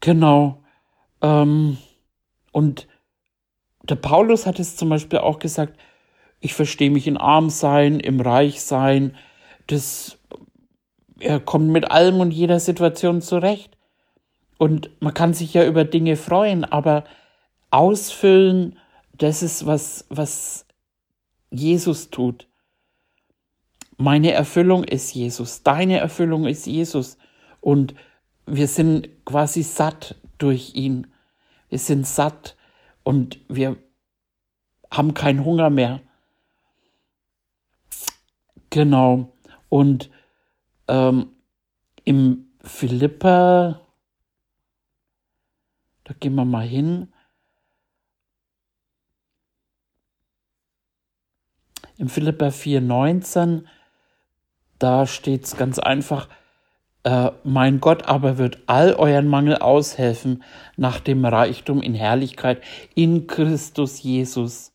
Genau. 0.00 0.62
Ähm, 1.20 1.78
und 2.52 2.86
der 3.90 3.96
Paulus 3.96 4.46
hat 4.46 4.58
es 4.58 4.76
zum 4.76 4.88
Beispiel 4.88 5.20
auch 5.20 5.38
gesagt, 5.38 5.78
ich 6.40 6.54
verstehe 6.54 6.90
mich 6.90 7.06
in 7.06 7.16
arm 7.16 7.50
sein, 7.50 8.00
im 8.00 8.20
reich 8.20 8.62
sein. 8.62 9.16
Das, 9.66 10.18
er 11.18 11.40
kommt 11.40 11.68
mit 11.68 11.90
allem 11.90 12.20
und 12.20 12.30
jeder 12.30 12.60
Situation 12.60 13.22
zurecht. 13.22 13.76
Und 14.58 14.90
man 15.00 15.14
kann 15.14 15.34
sich 15.34 15.54
ja 15.54 15.64
über 15.66 15.84
Dinge 15.84 16.16
freuen, 16.16 16.64
aber 16.64 17.04
ausfüllen, 17.70 18.78
das 19.12 19.42
ist 19.42 19.66
was, 19.66 20.06
was 20.08 20.66
Jesus 21.50 22.10
tut. 22.10 22.48
Meine 23.98 24.32
Erfüllung 24.32 24.84
ist 24.84 25.14
Jesus, 25.14 25.62
deine 25.62 25.98
Erfüllung 25.98 26.46
ist 26.46 26.66
Jesus. 26.66 27.16
Und 27.60 27.94
wir 28.46 28.68
sind 28.68 29.08
quasi 29.24 29.62
satt 29.62 30.16
durch 30.38 30.74
ihn. 30.74 31.06
Wir 31.68 31.78
sind 31.78 32.06
satt 32.06 32.56
und 33.06 33.38
wir 33.48 33.76
haben 34.90 35.14
keinen 35.14 35.44
Hunger 35.44 35.70
mehr. 35.70 36.00
Genau. 38.70 39.32
Und 39.68 40.10
ähm, 40.88 41.36
im 42.02 42.50
Philippa, 42.64 43.80
da 46.02 46.14
gehen 46.18 46.34
wir 46.34 46.44
mal 46.44 46.66
hin. 46.66 47.12
Im 51.96 52.08
Philippa 52.08 52.46
4,19 52.46 53.66
da 54.80 55.06
steht 55.06 55.44
es 55.44 55.56
ganz 55.56 55.78
einfach, 55.78 56.28
äh, 57.06 57.30
mein 57.44 57.78
Gott 57.78 58.08
aber 58.08 58.36
wird 58.36 58.58
all 58.66 58.92
euren 58.94 59.28
Mangel 59.28 59.58
aushelfen 59.58 60.42
nach 60.76 60.98
dem 60.98 61.24
Reichtum 61.24 61.80
in 61.80 61.94
Herrlichkeit 61.94 62.60
in 62.96 63.28
Christus 63.28 64.02
Jesus. 64.02 64.72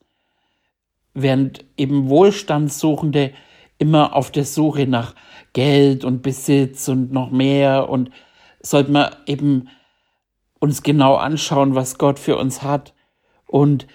Während 1.14 1.66
eben 1.76 2.08
Wohlstandssuchende 2.08 3.34
immer 3.80 4.16
auf 4.16 4.32
der 4.32 4.46
Suche 4.46 4.88
nach 4.88 5.14
Geld 5.52 6.06
und 6.06 6.22
Besitz 6.22 6.88
und 6.88 7.12
noch 7.12 7.32
mehr 7.32 7.90
und 7.90 8.12
sollte 8.62 8.92
man 8.92 9.14
eben 9.26 9.68
uns 10.60 10.84
genau 10.84 11.16
anschauen, 11.16 11.76
was 11.76 11.98
Gott 11.98 12.18
für 12.18 12.38
uns 12.38 12.64
hat. 12.64 12.94
Und 13.46 13.88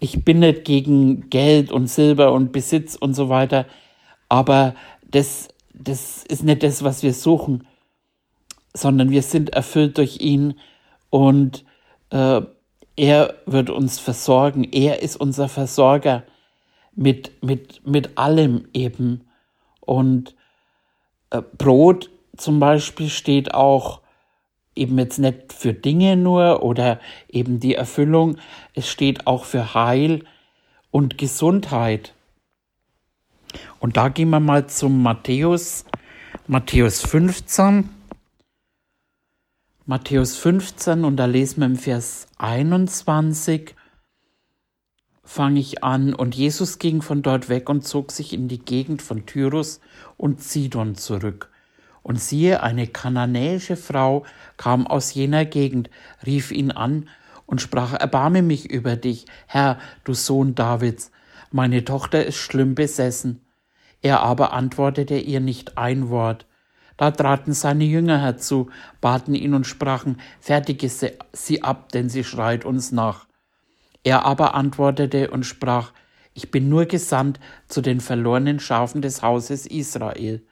ich 0.00 0.24
bin 0.24 0.40
nicht 0.40 0.64
gegen 0.64 1.30
Geld 1.30 1.70
und 1.70 1.86
Silber 1.86 2.32
und 2.32 2.50
Besitz 2.50 2.96
und 2.96 3.14
so 3.14 3.28
weiter, 3.28 3.66
aber 4.28 4.74
das 5.08 5.48
das 5.72 6.24
ist 6.24 6.42
nicht 6.42 6.62
das, 6.62 6.82
was 6.82 7.02
wir 7.02 7.12
suchen, 7.12 7.66
sondern 8.74 9.10
wir 9.10 9.22
sind 9.22 9.50
erfüllt 9.50 9.98
durch 9.98 10.20
ihn 10.20 10.58
und 11.10 11.64
äh, 12.10 12.42
er 12.96 13.34
wird 13.46 13.70
uns 13.70 13.98
versorgen. 13.98 14.64
Er 14.64 15.02
ist 15.02 15.16
unser 15.16 15.48
Versorger 15.48 16.24
mit, 16.94 17.42
mit, 17.42 17.86
mit 17.86 18.18
allem 18.18 18.68
eben. 18.72 19.22
Und 19.80 20.34
äh, 21.30 21.42
Brot 21.56 22.10
zum 22.36 22.60
Beispiel 22.60 23.08
steht 23.08 23.54
auch 23.54 24.00
eben 24.74 24.98
jetzt 24.98 25.18
nicht 25.18 25.52
für 25.52 25.72
Dinge 25.72 26.16
nur 26.16 26.62
oder 26.62 27.00
eben 27.28 27.60
die 27.60 27.74
Erfüllung, 27.74 28.38
es 28.74 28.88
steht 28.88 29.26
auch 29.26 29.44
für 29.44 29.74
Heil 29.74 30.24
und 30.90 31.18
Gesundheit. 31.18 32.12
Und 33.78 33.96
da 33.96 34.08
gehen 34.08 34.30
wir 34.30 34.40
mal 34.40 34.66
zum 34.66 35.02
Matthäus, 35.02 35.84
Matthäus 36.48 37.02
15. 37.02 37.88
Matthäus 39.86 40.38
15 40.38 41.04
und 41.04 41.18
da 41.18 41.26
lesen 41.26 41.60
wir 41.60 41.66
im 41.66 41.76
Vers 41.76 42.26
21, 42.38 43.74
fange 45.22 45.60
ich 45.60 45.84
an, 45.84 46.14
und 46.14 46.34
Jesus 46.34 46.78
ging 46.78 47.02
von 47.02 47.20
dort 47.20 47.50
weg 47.50 47.68
und 47.68 47.86
zog 47.86 48.10
sich 48.10 48.32
in 48.32 48.48
die 48.48 48.60
Gegend 48.64 49.02
von 49.02 49.26
Tyrus 49.26 49.80
und 50.16 50.42
Sidon 50.42 50.94
zurück. 50.94 51.50
Und 52.02 52.18
siehe, 52.18 52.62
eine 52.62 52.86
kananäische 52.86 53.76
Frau 53.76 54.24
kam 54.56 54.86
aus 54.86 55.12
jener 55.12 55.44
Gegend, 55.44 55.90
rief 56.24 56.50
ihn 56.50 56.70
an 56.70 57.10
und 57.44 57.60
sprach, 57.60 57.92
Erbarme 57.92 58.40
mich 58.40 58.70
über 58.70 58.96
dich, 58.96 59.26
Herr, 59.46 59.78
du 60.04 60.14
Sohn 60.14 60.54
Davids, 60.54 61.10
meine 61.50 61.84
Tochter 61.84 62.24
ist 62.24 62.38
schlimm 62.38 62.74
besessen. 62.74 63.44
Er 64.00 64.20
aber 64.20 64.54
antwortete 64.54 65.18
ihr 65.18 65.40
nicht 65.40 65.76
ein 65.76 66.08
Wort. 66.08 66.46
Da 66.96 67.10
traten 67.10 67.52
seine 67.52 67.84
Jünger 67.84 68.20
herzu, 68.20 68.70
baten 69.00 69.34
ihn 69.34 69.54
und 69.54 69.66
sprachen, 69.66 70.20
fertige 70.40 70.88
sie 70.88 71.62
ab, 71.62 71.90
denn 71.92 72.08
sie 72.08 72.24
schreit 72.24 72.64
uns 72.64 72.92
nach. 72.92 73.26
Er 74.04 74.24
aber 74.24 74.54
antwortete 74.54 75.30
und 75.30 75.44
sprach, 75.44 75.92
ich 76.34 76.50
bin 76.50 76.68
nur 76.68 76.86
gesandt 76.86 77.40
zu 77.68 77.80
den 77.80 78.00
verlorenen 78.00 78.60
Schafen 78.60 79.02
des 79.02 79.22
Hauses 79.22 79.66
Israel. 79.66 80.42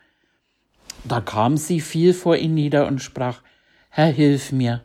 Da 1.05 1.21
kam 1.21 1.57
sie, 1.57 1.81
fiel 1.81 2.15
vor 2.15 2.37
ihn 2.37 2.55
nieder 2.55 2.87
und 2.87 3.01
sprach, 3.01 3.43
Herr, 3.91 4.07
hilf 4.07 4.53
mir. 4.53 4.85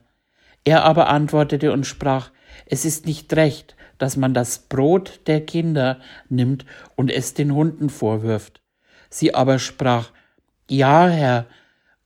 Er 0.63 0.83
aber 0.83 1.07
antwortete 1.07 1.71
und 1.71 1.85
sprach, 1.85 2.31
es 2.65 2.83
ist 2.83 3.05
nicht 3.05 3.33
recht, 3.33 3.75
dass 3.97 4.17
man 4.17 4.33
das 4.33 4.59
Brot 4.59 5.21
der 5.27 5.45
Kinder 5.45 5.99
nimmt 6.29 6.65
und 6.95 7.11
es 7.11 7.33
den 7.33 7.53
Hunden 7.53 7.89
vorwirft. 7.89 8.61
Sie 9.09 9.33
aber 9.33 9.59
sprach, 9.59 10.11
Ja, 10.69 11.07
Herr, 11.07 11.47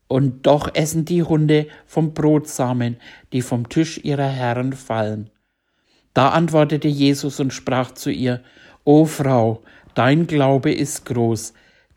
und 0.08 0.46
doch 0.46 0.76
essen 0.76 1.06
die 1.06 1.24
Hunde 1.24 1.68
vom 1.86 2.14
Brotsamen, 2.14 2.98
die 3.32 3.42
vom 3.42 3.70
Tisch 3.70 3.98
ihrer 4.04 4.28
Herren 4.28 4.74
fallen. 4.74 5.30
Da 6.14 6.30
antwortete 6.30 6.88
Jesus 6.88 7.40
und 7.40 7.54
sprach 7.54 7.92
zu 7.92 8.12
ihr, 8.12 8.44
O 8.84 9.06
Frau, 9.06 9.64
dein 9.96 10.28
Glaube 10.28 10.74
ist 10.74 11.06
groß, 11.06 11.54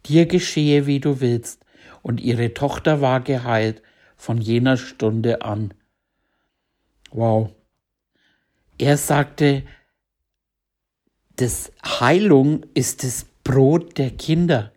dir 0.07 0.27
geschehe, 0.27 0.87
wie 0.87 1.01
du 1.01 1.21
willst. 1.21 1.65
Und 2.03 2.21
ihre 2.21 2.55
Tochter 2.55 3.01
war 3.01 3.21
geheilt 3.21 3.83
von 4.17 4.39
jener 4.39 4.77
Stunde 4.77 5.43
an. 5.43 5.75
Wow. 7.11 7.51
Er 8.79 8.97
sagte, 8.97 9.63
das 11.37 11.73
Heilung 11.85 12.65
ist 12.75 13.03
das 13.03 13.27
Brot 13.43 13.99
der 13.99 14.11
Kinder. 14.11 14.74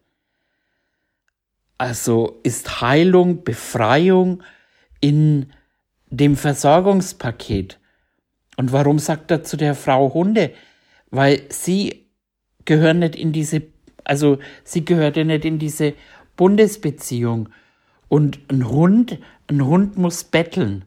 Also 1.78 2.40
ist 2.44 2.82
Heilung, 2.82 3.44
Befreiung 3.44 4.44
in 5.00 5.52
dem 6.10 6.36
Versorgungspaket. 6.36 7.80
Und 8.56 8.72
warum 8.72 8.98
sagt 9.00 9.30
er 9.32 9.44
zu 9.44 9.58
der 9.58 9.76
Frau 9.76 10.14
Hunde? 10.14 10.52
Weil 11.12 11.44
sie 11.50 12.08
gehören 12.66 13.00
nicht 13.00 13.16
in 13.16 13.32
diese, 13.32 13.62
also 14.04 14.40
sie 14.64 14.84
gehört 14.84 15.18
ja 15.18 15.24
nicht 15.24 15.46
in 15.46 15.60
diese 15.60 15.94
Bundesbeziehung. 16.36 17.50
Und 18.10 18.40
ein 18.50 18.68
Hund, 18.70 19.20
ein 19.48 19.66
Hund 19.66 19.98
muss 19.98 20.24
betteln. 20.24 20.86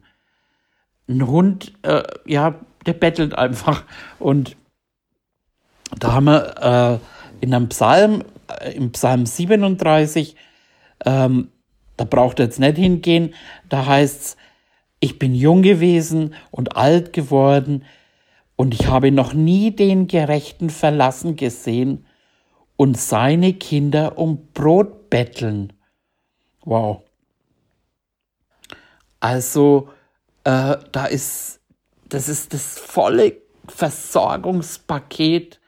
Ein 1.07 1.27
Hund, 1.27 1.73
äh, 1.83 2.03
ja, 2.25 2.55
der 2.85 2.93
bettelt 2.93 3.37
einfach. 3.37 3.83
Und 4.19 4.57
da 5.99 6.13
haben 6.13 6.25
wir 6.25 6.99
äh, 7.41 7.43
in 7.43 7.53
einem 7.53 7.69
Psalm, 7.69 8.23
äh, 8.47 8.71
im 8.73 8.91
Psalm 8.91 9.25
37, 9.25 10.35
ähm, 11.05 11.51
da 11.97 12.05
braucht 12.05 12.39
er 12.39 12.45
jetzt 12.45 12.59
nicht 12.59 12.77
hingehen, 12.77 13.33
da 13.69 13.85
heißt 13.85 14.21
es, 14.21 14.37
ich 14.99 15.17
bin 15.19 15.33
jung 15.33 15.61
gewesen 15.63 16.35
und 16.51 16.77
alt 16.77 17.11
geworden 17.11 17.83
und 18.55 18.73
ich 18.73 18.87
habe 18.87 19.11
noch 19.11 19.33
nie 19.33 19.75
den 19.75 20.07
Gerechten 20.07 20.69
verlassen 20.69 21.35
gesehen 21.35 22.05
und 22.77 22.97
seine 22.97 23.53
Kinder 23.53 24.17
um 24.17 24.47
Brot 24.53 25.09
betteln. 25.09 25.73
Wow. 26.63 27.03
Also, 29.19 29.89
äh, 30.43 30.77
da 30.91 31.05
ist, 31.05 31.59
das 32.09 32.29
ist 32.29 32.53
das 32.53 32.79
volle 32.79 33.37
Versorgungspaket, 33.67 35.59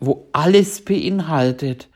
wo 0.00 0.28
alles 0.32 0.84
beinhaltet. 0.84 1.88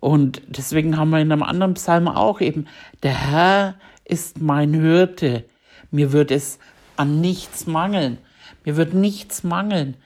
Und 0.00 0.42
deswegen 0.46 0.96
haben 0.96 1.10
wir 1.10 1.20
in 1.20 1.32
einem 1.32 1.42
anderen 1.42 1.74
Psalm 1.74 2.08
auch 2.08 2.40
eben, 2.40 2.66
der 3.02 3.14
Herr 3.14 3.74
ist 4.04 4.40
mein 4.40 4.74
Hirte, 4.74 5.44
mir 5.90 6.12
wird 6.12 6.30
es 6.30 6.58
an 6.96 7.20
nichts 7.20 7.66
mangeln. 7.66 8.18
Mir 8.64 8.76
wird 8.76 8.94
nichts 8.94 9.42
mangeln. 9.42 9.96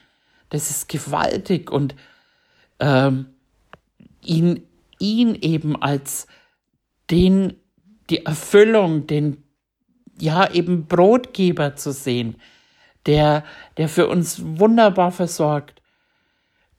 Das 0.50 0.70
ist 0.70 0.88
gewaltig 0.88 1.70
und 1.70 1.94
ähm, 2.78 3.26
ihn, 4.22 4.66
ihn 4.98 5.34
eben 5.34 5.80
als 5.80 6.26
den, 7.10 7.54
die 8.10 8.26
Erfüllung, 8.26 9.06
den, 9.06 9.44
ja, 10.18 10.50
eben 10.52 10.86
Brotgeber 10.86 11.76
zu 11.76 11.92
sehen, 11.92 12.36
der, 13.06 13.44
der 13.76 13.88
für 13.88 14.08
uns 14.08 14.42
wunderbar 14.44 15.12
versorgt. 15.12 15.79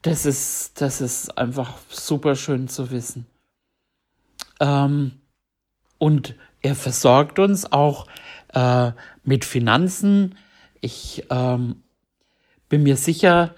Das 0.02 0.26
ist, 0.26 0.80
das 0.80 1.00
ist 1.00 1.38
einfach 1.38 1.78
super 1.88 2.34
schön 2.34 2.66
zu 2.66 2.90
wissen. 2.90 3.26
Ähm, 4.60 5.12
und 5.98 6.34
er 6.60 6.74
versorgt 6.74 7.38
uns 7.38 7.70
auch 7.70 8.08
äh, 8.52 8.90
mit 9.22 9.44
Finanzen. 9.44 10.36
Ich 10.80 11.24
ähm, 11.30 11.82
bin 12.68 12.82
mir 12.82 12.96
sicher, 12.96 13.54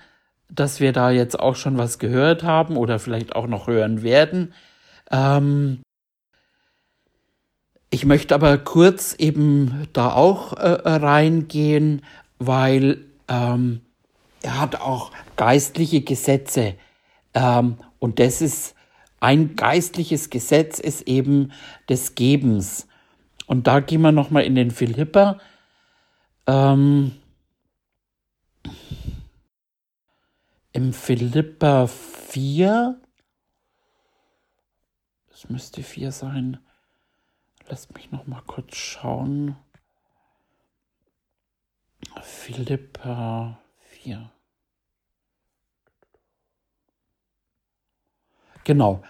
dass 0.50 0.80
wir 0.80 0.92
da 0.92 1.10
jetzt 1.10 1.38
auch 1.38 1.56
schon 1.56 1.78
was 1.78 1.98
gehört 1.98 2.42
haben 2.42 2.76
oder 2.76 2.98
vielleicht 2.98 3.34
auch 3.34 3.46
noch 3.46 3.66
hören 3.66 4.02
werden. 4.02 4.52
Ähm, 5.10 5.80
ich 7.88 8.04
möchte 8.04 8.34
aber 8.34 8.58
kurz 8.58 9.14
eben 9.14 9.88
da 9.92 10.12
auch 10.12 10.52
äh, 10.54 10.66
reingehen, 10.66 12.02
weil 12.38 13.04
ähm, 13.28 13.80
er 14.44 14.60
hat 14.60 14.76
auch 14.76 15.10
geistliche 15.36 16.02
Gesetze. 16.02 16.76
Ähm, 17.32 17.78
und 17.98 18.18
das 18.18 18.42
ist 18.42 18.74
ein 19.20 19.56
geistliches 19.56 20.28
Gesetz 20.28 20.78
ist 20.78 21.08
eben 21.08 21.52
des 21.88 22.14
Gebens. 22.14 22.86
Und 23.46 23.66
da 23.66 23.80
gehen 23.80 24.02
wir 24.02 24.12
nochmal 24.12 24.44
in 24.44 24.54
den 24.54 24.70
Philipper. 24.70 25.38
Ähm, 26.46 27.12
Im 30.72 30.92
Philippa 30.92 31.86
4, 31.86 33.00
das 35.30 35.48
müsste 35.48 35.82
4 35.82 36.10
sein, 36.10 36.58
lasst 37.68 37.94
mich 37.94 38.10
nochmal 38.10 38.42
kurz 38.44 38.76
schauen. 38.76 39.56
Philippa 42.20 43.58
4. 44.02 44.33
Genau. 48.64 49.02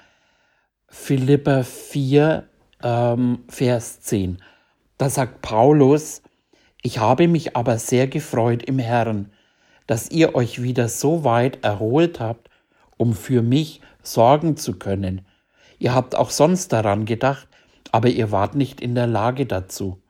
Philippa 0.88 1.62
4, 1.62 2.48
ähm, 2.82 3.44
Vers 3.48 4.00
10. 4.00 4.38
Da 4.98 5.08
sagt 5.08 5.42
Paulus, 5.42 6.22
ich 6.82 6.98
habe 6.98 7.28
mich 7.28 7.56
aber 7.56 7.78
sehr 7.78 8.06
gefreut 8.06 8.62
im 8.62 8.78
Herrn, 8.78 9.30
dass 9.86 10.10
ihr 10.10 10.34
euch 10.34 10.62
wieder 10.62 10.88
so 10.88 11.24
weit 11.24 11.64
erholt 11.64 12.20
habt, 12.20 12.50
um 12.96 13.14
für 13.14 13.42
mich 13.42 13.80
sorgen 14.02 14.56
zu 14.56 14.78
können. 14.78 15.22
Ihr 15.78 15.94
habt 15.94 16.14
auch 16.14 16.30
sonst 16.30 16.72
daran 16.72 17.04
gedacht, 17.04 17.48
aber 17.90 18.08
ihr 18.08 18.30
wart 18.30 18.54
nicht 18.54 18.80
in 18.80 18.94
der 18.94 19.06
Lage 19.06 19.46
dazu. 19.46 20.00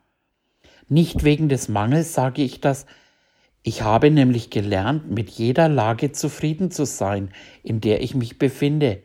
Nicht 0.87 1.23
wegen 1.23 1.49
des 1.49 1.67
Mangels 1.67 2.13
sage 2.13 2.41
ich 2.41 2.61
das, 2.61 2.85
ich 3.63 3.81
habe 3.81 4.11
nämlich 4.11 4.51
gelernt, 4.51 5.09
mit 5.09 5.29
jeder 5.31 5.67
Lage 5.67 6.11
zufrieden 6.11 6.69
zu 6.69 6.85
sein, 6.85 7.31
in 7.63 7.81
der 7.81 8.03
ich 8.03 8.13
mich 8.13 8.37
befinde, 8.37 9.01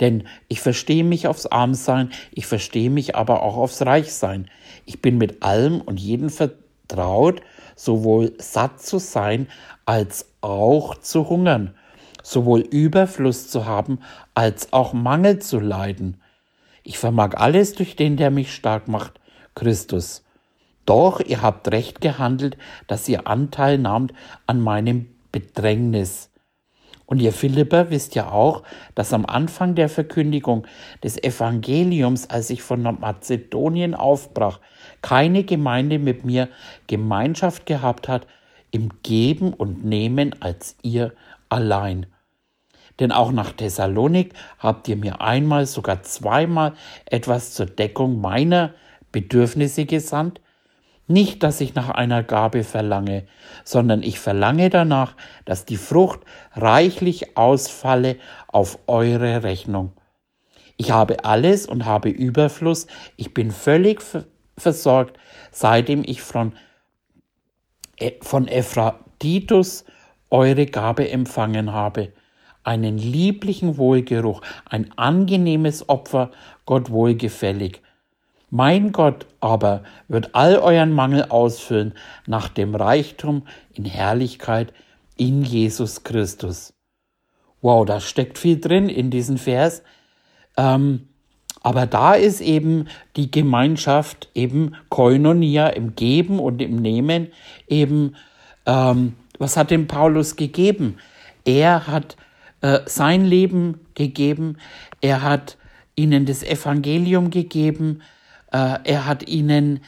denn 0.00 0.24
ich 0.48 0.60
verstehe 0.60 1.04
mich 1.04 1.26
aufs 1.26 1.46
Armsein, 1.46 2.10
ich 2.32 2.46
verstehe 2.46 2.90
mich 2.90 3.16
aber 3.16 3.42
auch 3.42 3.56
aufs 3.56 3.82
Reichsein. 3.82 4.50
Ich 4.86 5.00
bin 5.02 5.18
mit 5.18 5.42
allem 5.42 5.80
und 5.80 6.00
jedem 6.00 6.30
vertraut, 6.30 7.40
sowohl 7.76 8.32
satt 8.38 8.82
zu 8.82 8.98
sein 8.98 9.48
als 9.86 10.26
auch 10.40 10.96
zu 10.98 11.28
hungern, 11.28 11.74
sowohl 12.22 12.60
Überfluss 12.60 13.48
zu 13.48 13.66
haben 13.66 14.00
als 14.34 14.72
auch 14.72 14.92
Mangel 14.92 15.38
zu 15.38 15.58
leiden. 15.58 16.20
Ich 16.82 16.98
vermag 16.98 17.34
alles 17.36 17.74
durch 17.74 17.96
den, 17.96 18.16
der 18.16 18.30
mich 18.30 18.54
stark 18.54 18.88
macht, 18.88 19.20
Christus. 19.54 20.24
Doch 20.84 21.20
ihr 21.20 21.42
habt 21.42 21.70
recht 21.70 22.00
gehandelt, 22.00 22.56
dass 22.88 23.08
ihr 23.08 23.26
Anteil 23.26 23.78
nahmt 23.78 24.12
an 24.46 24.60
meinem 24.60 25.06
Bedrängnis. 25.30 26.31
Und 27.12 27.20
ihr 27.20 27.34
Philipper 27.34 27.90
wisst 27.90 28.14
ja 28.14 28.30
auch, 28.30 28.62
dass 28.94 29.12
am 29.12 29.26
Anfang 29.26 29.74
der 29.74 29.90
Verkündigung 29.90 30.66
des 31.04 31.22
Evangeliums, 31.22 32.30
als 32.30 32.48
ich 32.48 32.62
von 32.62 32.80
Mazedonien 32.80 33.94
aufbrach, 33.94 34.60
keine 35.02 35.44
Gemeinde 35.44 35.98
mit 35.98 36.24
mir 36.24 36.48
Gemeinschaft 36.86 37.66
gehabt 37.66 38.08
hat 38.08 38.26
im 38.70 38.88
Geben 39.02 39.52
und 39.52 39.84
Nehmen 39.84 40.34
als 40.40 40.78
ihr 40.80 41.12
allein. 41.50 42.06
Denn 42.98 43.12
auch 43.12 43.30
nach 43.30 43.52
Thessalonik 43.52 44.32
habt 44.58 44.88
ihr 44.88 44.96
mir 44.96 45.20
einmal, 45.20 45.66
sogar 45.66 46.02
zweimal 46.04 46.72
etwas 47.04 47.52
zur 47.52 47.66
Deckung 47.66 48.22
meiner 48.22 48.72
Bedürfnisse 49.12 49.84
gesandt, 49.84 50.40
nicht, 51.06 51.42
dass 51.42 51.60
ich 51.60 51.74
nach 51.74 51.90
einer 51.90 52.22
Gabe 52.22 52.64
verlange, 52.64 53.24
sondern 53.64 54.02
ich 54.02 54.18
verlange 54.18 54.70
danach, 54.70 55.14
dass 55.44 55.64
die 55.64 55.76
Frucht 55.76 56.20
reichlich 56.54 57.36
ausfalle 57.36 58.16
auf 58.48 58.78
eure 58.86 59.42
Rechnung. 59.42 59.92
Ich 60.76 60.90
habe 60.90 61.24
alles 61.24 61.66
und 61.66 61.84
habe 61.84 62.08
Überfluss, 62.08 62.86
ich 63.16 63.34
bin 63.34 63.50
völlig 63.50 64.02
versorgt, 64.56 65.18
seitdem 65.50 66.02
ich 66.04 66.22
von, 66.22 66.54
e, 67.98 68.12
von 68.20 68.48
Ephratitus 68.48 69.84
eure 70.30 70.66
Gabe 70.66 71.08
empfangen 71.10 71.72
habe. 71.72 72.12
Einen 72.64 72.96
lieblichen 72.96 73.76
Wohlgeruch, 73.76 74.40
ein 74.64 74.92
angenehmes 74.96 75.88
Opfer, 75.88 76.30
Gott 76.64 76.90
wohlgefällig. 76.90 77.82
Mein 78.54 78.92
Gott 78.92 79.24
aber 79.40 79.82
wird 80.08 80.34
all 80.34 80.56
euren 80.56 80.92
Mangel 80.92 81.24
ausfüllen 81.30 81.94
nach 82.26 82.48
dem 82.48 82.74
Reichtum 82.74 83.44
in 83.72 83.86
Herrlichkeit 83.86 84.74
in 85.16 85.42
Jesus 85.42 86.04
Christus. 86.04 86.74
Wow, 87.62 87.86
da 87.86 87.98
steckt 87.98 88.36
viel 88.36 88.60
drin 88.60 88.90
in 88.90 89.10
diesem 89.10 89.38
Vers. 89.38 89.82
Ähm, 90.58 91.08
aber 91.62 91.86
da 91.86 92.12
ist 92.12 92.42
eben 92.42 92.88
die 93.16 93.30
Gemeinschaft 93.30 94.28
eben 94.34 94.74
Koinonia 94.90 95.68
im 95.68 95.96
Geben 95.96 96.38
und 96.38 96.60
im 96.60 96.76
Nehmen 96.76 97.28
eben 97.68 98.16
ähm, 98.66 99.14
was 99.38 99.56
hat 99.56 99.70
dem 99.70 99.86
Paulus 99.86 100.36
gegeben? 100.36 100.98
Er 101.46 101.86
hat 101.86 102.18
äh, 102.60 102.80
sein 102.84 103.24
Leben 103.24 103.80
gegeben, 103.94 104.58
er 105.00 105.22
hat 105.22 105.56
ihnen 105.96 106.26
das 106.26 106.42
Evangelium 106.42 107.30
gegeben, 107.30 108.02
äh, 108.52 108.78
er 108.84 109.06
hat 109.06 109.28
ihnen 109.28 109.80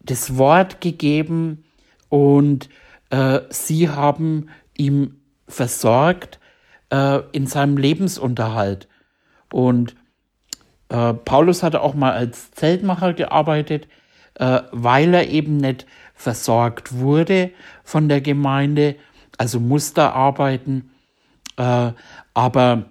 das 0.00 0.36
Wort 0.36 0.80
gegeben 0.80 1.64
und 2.08 2.68
äh, 3.10 3.40
sie 3.50 3.88
haben 3.88 4.48
ihm 4.76 5.20
versorgt 5.46 6.38
äh, 6.90 7.20
in 7.32 7.46
seinem 7.46 7.76
Lebensunterhalt. 7.76 8.88
Und 9.52 9.96
äh, 10.88 11.14
Paulus 11.14 11.62
hatte 11.62 11.80
auch 11.80 11.94
mal 11.94 12.12
als 12.12 12.50
Zeltmacher 12.52 13.14
gearbeitet, 13.14 13.88
äh, 14.34 14.60
weil 14.72 15.14
er 15.14 15.28
eben 15.28 15.56
nicht 15.56 15.86
versorgt 16.14 16.98
wurde 16.98 17.50
von 17.84 18.08
der 18.08 18.20
Gemeinde, 18.20 18.96
also 19.38 19.60
musste 19.60 20.12
arbeiten. 20.12 20.90
Äh, 21.56 21.92
aber, 22.34 22.90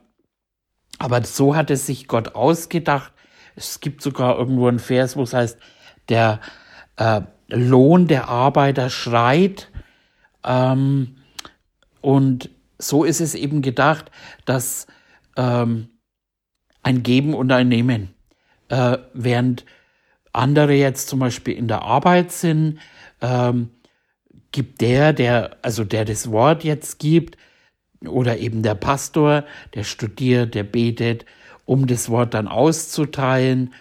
aber 0.97 1.23
so 1.23 1.55
hat 1.55 1.69
es 1.69 1.85
sich 1.85 2.07
Gott 2.07 2.35
ausgedacht. 2.35 3.13
Es 3.59 3.81
gibt 3.81 4.01
sogar 4.01 4.37
irgendwo 4.37 4.67
einen 4.67 4.79
Vers, 4.79 5.17
wo 5.17 5.23
es 5.23 5.33
heißt, 5.33 5.59
der 6.07 6.39
äh, 6.95 7.21
Lohn 7.49 8.07
der 8.07 8.29
Arbeiter 8.29 8.89
schreit. 8.89 9.69
Ähm, 10.45 11.17
und 11.99 12.49
so 12.77 13.03
ist 13.03 13.19
es 13.19 13.35
eben 13.35 13.61
gedacht, 13.61 14.09
dass 14.45 14.87
ähm, 15.35 15.89
ein 16.83 17.03
Geben 17.03 17.33
und 17.33 17.51
ein 17.51 17.67
Nehmen, 17.67 18.13
äh, 18.69 18.97
während 19.13 19.65
andere 20.31 20.73
jetzt 20.73 21.09
zum 21.09 21.19
Beispiel 21.19 21.55
in 21.55 21.67
der 21.67 21.81
Arbeit 21.81 22.31
sind, 22.31 22.79
ähm, 23.19 23.71
gibt 24.53 24.79
der, 24.79 25.11
der, 25.11 25.57
also 25.61 25.83
der 25.83 26.05
das 26.05 26.31
Wort 26.31 26.63
jetzt 26.63 26.97
gibt, 26.99 27.35
oder 28.07 28.37
eben 28.37 28.63
der 28.63 28.75
Pastor, 28.75 29.43
der 29.73 29.83
studiert, 29.83 30.55
der 30.55 30.63
betet, 30.63 31.25
um 31.69 31.85
das 31.85 32.09
Wort 32.09 32.33
dann 32.33 32.47
auszuteilen. 32.47 33.75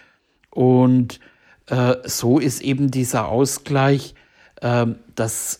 Und 0.51 1.19
äh, 1.65 1.95
so 2.03 2.37
ist 2.37 2.61
eben 2.61 2.91
dieser 2.91 3.27
Ausgleich, 3.27 4.13
äh, 4.61 4.85
dass 5.15 5.59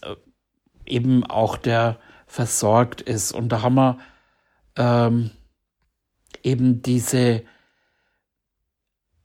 eben 0.86 1.24
auch 1.24 1.58
der 1.58 1.98
versorgt 2.28 3.02
ist. 3.02 3.32
Und 3.32 3.50
da 3.50 3.64
haben 3.64 3.74
wir 3.74 3.98
ähm, 4.76 5.32
eben 6.44 6.84
diese, 6.84 7.42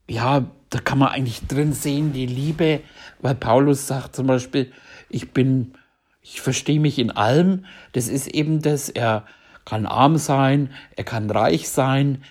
ja, 0.08 0.46
da 0.70 0.80
kann 0.80 0.98
man 0.98 1.08
eigentlich 1.08 1.46
drin 1.46 1.74
sehen, 1.74 2.14
die 2.14 2.24
Liebe, 2.24 2.80
weil 3.20 3.34
Paulus 3.34 3.86
sagt 3.86 4.16
zum 4.16 4.26
Beispiel, 4.26 4.72
ich 5.10 5.32
bin, 5.32 5.74
ich 6.22 6.40
verstehe 6.40 6.80
mich 6.80 6.98
in 6.98 7.10
allem. 7.10 7.66
Das 7.92 8.08
ist 8.08 8.28
eben 8.28 8.62
das, 8.62 8.88
er 8.88 9.26
kann 9.66 9.84
arm 9.84 10.16
sein, 10.16 10.70
er 10.96 11.04
kann 11.04 11.30
reich 11.30 11.68
sein, 11.68 12.24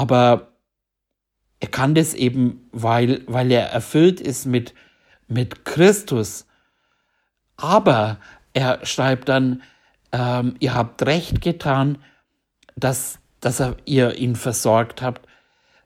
aber 0.00 0.48
er 1.60 1.68
kann 1.68 1.94
das 1.94 2.14
eben, 2.14 2.70
weil, 2.72 3.20
weil 3.26 3.52
er 3.52 3.66
erfüllt 3.66 4.18
ist 4.18 4.46
mit, 4.46 4.72
mit 5.28 5.66
Christus. 5.66 6.46
Aber 7.58 8.16
er 8.54 8.86
schreibt 8.86 9.28
dann, 9.28 9.60
ähm, 10.10 10.54
ihr 10.58 10.72
habt 10.72 11.04
recht 11.04 11.42
getan, 11.42 11.98
dass, 12.76 13.18
dass 13.40 13.60
er, 13.60 13.76
ihr 13.84 14.14
ihn 14.14 14.36
versorgt 14.36 15.02
habt, 15.02 15.28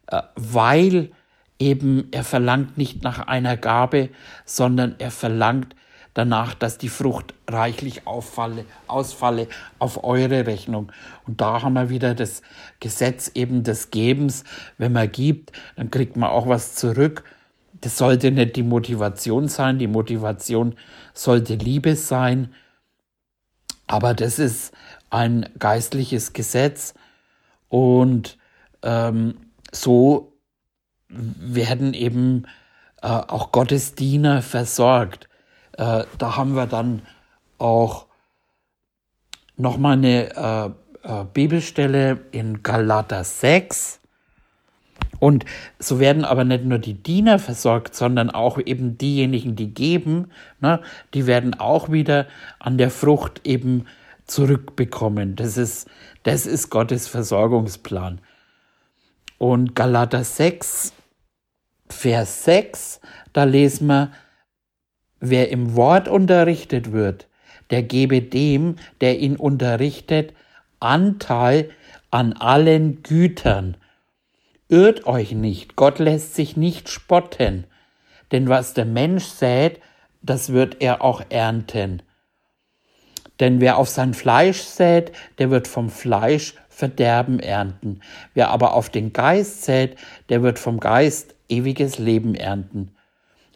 äh, 0.07 0.23
weil 0.37 1.11
eben 1.59 2.07
er 2.13 2.23
verlangt 2.23 2.79
nicht 2.79 3.03
nach 3.03 3.19
einer 3.27 3.57
Gabe, 3.57 4.11
sondern 4.45 4.95
er 5.01 5.11
verlangt 5.11 5.75
danach, 6.15 6.55
dass 6.55 6.79
die 6.79 6.89
Frucht 6.89 7.35
reichlich 7.49 8.07
auffalle, 8.07 8.65
ausfalle 8.87 9.49
auf 9.79 10.05
eure 10.05 10.47
Rechnung. 10.47 10.91
Und 11.27 11.41
da 11.41 11.63
haben 11.63 11.75
wir 11.75 11.91
wieder 11.91 12.15
das 12.15 12.43
Gesetz 12.81 13.31
eben 13.35 13.65
des 13.65 13.91
Gebens. 13.91 14.45
Wenn 14.79 14.93
man 14.93 15.11
gibt, 15.11 15.53
dann 15.77 15.91
kriegt 15.91 16.17
man 16.17 16.31
auch 16.31 16.49
was 16.49 16.75
zurück. 16.75 17.25
Das 17.81 17.99
sollte 17.99 18.31
nicht 18.31 18.57
die 18.57 18.63
Motivation 18.63 19.49
sein. 19.49 19.79
Die 19.79 19.89
Motivation 19.89 20.77
sollte 21.13 21.57
Liebe 21.57 21.97
sein. 21.97 22.55
Aber 23.87 24.15
das 24.15 24.39
ist 24.39 24.73
ein 25.11 25.49
geistliches 25.59 26.33
Gesetz 26.33 26.95
und 27.69 28.39
ähm, 28.83 29.37
so 29.73 30.33
werden 31.09 31.93
eben 31.93 32.47
äh, 33.03 33.09
auch 33.09 33.53
Gottes 33.53 33.95
Diener 33.95 34.43
versorgt. 34.43 35.29
Äh, 35.77 36.05
da 36.19 36.37
haben 36.37 36.55
wir 36.55 36.67
dann 36.67 37.03
auch 37.59 38.07
nochmal 39.57 39.95
eine 39.95 40.75
äh, 41.05 41.11
äh, 41.21 41.25
Bibelstelle 41.33 42.21
in 42.33 42.63
Galater 42.63 43.25
6. 43.25 44.01
Und 45.21 45.45
so 45.79 46.01
werden 46.01 46.25
aber 46.25 46.45
nicht 46.45 46.65
nur 46.65 46.79
die 46.79 46.95
Diener 46.95 47.39
versorgt, 47.39 47.95
sondern 47.95 48.31
auch 48.31 48.59
eben 48.59 48.99
diejenigen, 48.99 49.57
die 49.57 49.73
geben, 49.73 50.31
ne, 50.61 50.81
die 51.15 51.27
werden 51.27 51.55
auch 51.55 51.91
wieder 51.91 52.27
an 52.59 52.79
der 52.79 52.91
Frucht 52.91 53.41
eben 53.45 53.87
zurückbekommen. 54.27 55.37
Das 55.37 55.57
ist, 55.57 55.89
das 56.25 56.47
ist 56.47 56.71
Gottes 56.71 57.09
Versorgungsplan. 57.09 58.21
Und 59.39 59.75
Galater 59.75 60.25
6, 60.25 60.93
Vers 61.89 62.45
6, 62.45 63.01
da 63.33 63.45
lesen 63.45 63.87
wir, 63.87 64.11
wer 65.31 65.51
im 65.51 65.77
Wort 65.77 66.09
unterrichtet 66.09 66.93
wird, 66.93 67.27
der 67.71 67.83
gebe 67.83 68.23
dem, 68.23 68.77
der 69.01 69.19
ihn 69.19 69.37
unterrichtet, 69.37 70.35
Anteil 70.81 71.71
an 72.11 72.35
allen 72.35 73.03
Gütern. 73.03 73.77
Irrt 74.69 75.07
euch 75.07 75.33
nicht, 75.33 75.77
Gott 75.77 75.99
lässt 75.99 76.35
sich 76.35 76.57
nicht 76.57 76.89
spotten, 76.89 77.65
denn 78.33 78.49
was 78.49 78.75
der 78.75 78.85
Mensch 78.85 79.25
sät, 79.25 79.81
das 80.23 80.53
wird 80.53 80.77
er 80.81 81.03
auch 81.03 81.23
ernten. 81.29 82.03
Denn 83.41 83.61
wer 83.61 83.79
auf 83.79 83.89
sein 83.89 84.15
Fleisch 84.15 84.61
sät, 84.61 85.13
der 85.39 85.51
wird 85.51 85.67
vom 85.69 85.91
Fleisch 85.91 86.55
Verderben 86.69 87.39
ernten. 87.39 88.01
Wer 88.35 88.51
aber 88.51 88.75
auf 88.75 88.91
den 88.91 89.13
Geist 89.13 89.63
sät, 89.63 89.97
der 90.29 90.43
wird 90.43 90.59
vom 90.59 90.81
Geist 90.81 91.35
ewiges 91.49 91.99
Leben 91.99 92.35
ernten. 92.35 92.94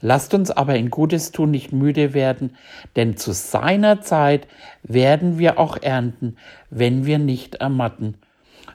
Lasst 0.00 0.32
uns 0.34 0.50
aber 0.50 0.76
in 0.76 0.90
Gutes 0.90 1.32
tun 1.32 1.50
nicht 1.50 1.72
müde 1.72 2.14
werden, 2.14 2.56
denn 2.96 3.16
zu 3.16 3.32
seiner 3.32 4.00
Zeit 4.00 4.46
werden 4.82 5.38
wir 5.38 5.58
auch 5.58 5.76
ernten, 5.80 6.36
wenn 6.70 7.04
wir 7.04 7.18
nicht 7.18 7.56
ermatten. 7.56 8.14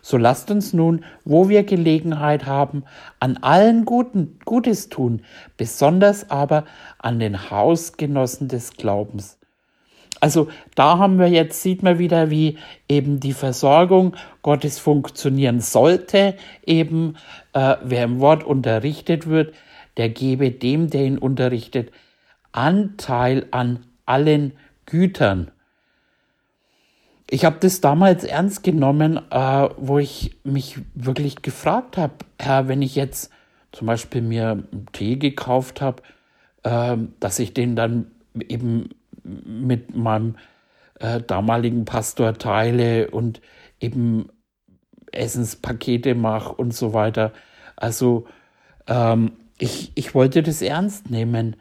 So 0.01 0.17
lasst 0.17 0.51
uns 0.51 0.73
nun, 0.73 1.05
wo 1.23 1.47
wir 1.47 1.63
Gelegenheit 1.63 2.45
haben, 2.45 2.83
an 3.21 3.37
allen 3.37 3.85
Guten 3.85 4.37
Gutes 4.43 4.89
tun, 4.89 5.21
besonders 5.55 6.29
aber 6.29 6.65
an 6.97 7.19
den 7.19 7.49
Hausgenossen 7.49 8.49
des 8.49 8.73
Glaubens. 8.73 9.37
Also 10.19 10.47
da 10.75 10.97
haben 10.97 11.19
wir 11.19 11.27
jetzt, 11.27 11.61
sieht 11.61 11.83
man 11.83 11.99
wieder, 11.99 12.29
wie 12.29 12.57
eben 12.89 13.19
die 13.19 13.33
Versorgung 13.33 14.15
Gottes 14.41 14.79
funktionieren 14.79 15.59
sollte, 15.59 16.35
eben 16.65 17.15
äh, 17.53 17.75
wer 17.83 18.03
im 18.03 18.19
Wort 18.19 18.43
unterrichtet 18.43 19.27
wird, 19.27 19.53
der 19.97 20.09
gebe 20.09 20.51
dem, 20.51 20.89
der 20.89 21.05
ihn 21.05 21.17
unterrichtet, 21.17 21.91
Anteil 22.51 23.47
an 23.51 23.85
allen 24.05 24.53
Gütern. 24.85 25.51
Ich 27.29 27.45
habe 27.45 27.57
das 27.59 27.81
damals 27.81 28.23
ernst 28.23 28.63
genommen, 28.63 29.19
äh, 29.31 29.69
wo 29.77 29.97
ich 29.97 30.37
mich 30.43 30.79
wirklich 30.93 31.41
gefragt 31.41 31.97
habe, 31.97 32.13
Herr, 32.39 32.67
wenn 32.67 32.81
ich 32.81 32.95
jetzt 32.95 33.31
zum 33.71 33.87
Beispiel 33.87 34.21
mir 34.21 34.63
Tee 34.91 35.17
gekauft 35.17 35.81
habe, 35.81 36.03
äh, 36.63 36.97
dass 37.19 37.39
ich 37.39 37.53
den 37.53 37.75
dann 37.75 38.11
eben 38.49 38.89
mit 39.23 39.95
meinem 39.95 40.35
äh, 40.99 41.21
damaligen 41.21 41.85
Pastor 41.85 42.37
teile 42.37 43.09
und 43.09 43.41
eben 43.79 44.29
Essenspakete 45.11 46.15
mache 46.15 46.53
und 46.53 46.73
so 46.73 46.93
weiter. 46.93 47.31
Also 47.75 48.27
ähm, 48.87 49.33
ich, 49.63 49.93
ich 49.95 50.13
wollte 50.13 50.43
das 50.43 50.61
ernst 50.61 51.09
nehmen. 51.09 51.55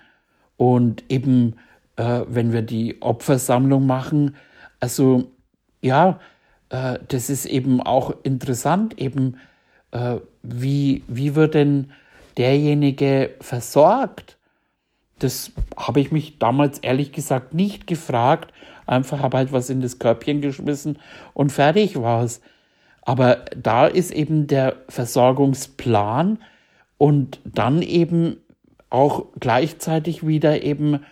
Und 0.56 1.04
eben, 1.08 1.54
äh, 1.94 2.22
wenn 2.26 2.52
wir 2.52 2.62
die 2.62 3.00
Opfersammlung 3.00 3.86
machen, 3.86 4.34
also 4.80 5.30
ja, 5.80 6.18
äh, 6.70 6.98
das 7.06 7.30
ist 7.30 7.46
eben 7.46 7.80
auch 7.80 8.12
interessant, 8.24 8.98
eben, 8.98 9.36
äh, 9.92 10.16
wie, 10.42 11.04
wie 11.06 11.36
wird 11.36 11.54
denn 11.54 11.92
derjenige 12.36 13.30
versorgt? 13.40 14.36
Das 15.20 15.52
habe 15.76 16.00
ich 16.00 16.10
mich 16.10 16.40
damals 16.40 16.80
ehrlich 16.80 17.12
gesagt 17.12 17.54
nicht 17.54 17.86
gefragt. 17.86 18.52
Einfach 18.84 19.20
habe 19.20 19.36
halt 19.36 19.52
was 19.52 19.70
in 19.70 19.80
das 19.80 20.00
Körbchen 20.00 20.40
geschmissen 20.40 20.98
und 21.34 21.52
fertig 21.52 22.00
war 22.00 22.24
es. 22.24 22.40
Aber 23.02 23.44
da 23.56 23.86
ist 23.86 24.10
eben 24.10 24.48
der 24.48 24.74
Versorgungsplan 24.88 26.38
und 27.02 27.40
dann 27.44 27.82
eben 27.82 28.36
auch 28.88 29.26
gleichzeitig 29.40 30.24
wieder 30.24 30.62
eben, 30.62 31.04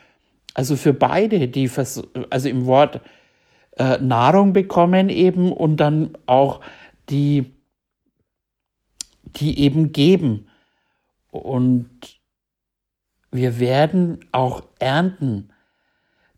also 0.55 0.76
für 0.76 0.92
beide, 0.94 1.48
die, 1.48 1.66
Vers 1.66 2.00
also 2.31 2.48
im 2.48 2.66
Wort 2.66 3.00
äh, 3.76 3.98
Nahrung 3.98 4.53
bekommen 4.53 5.09
eben 5.09 5.50
und 5.50 5.79
dann 5.79 6.16
auch 6.26 6.61
die, 7.09 7.57
die 9.35 9.59
eben 9.59 9.90
geben. 9.90 10.46
Und 11.33 11.90
wir 13.33 13.59
werden 13.59 14.20
auch 14.31 14.62
ernten. 14.79 15.50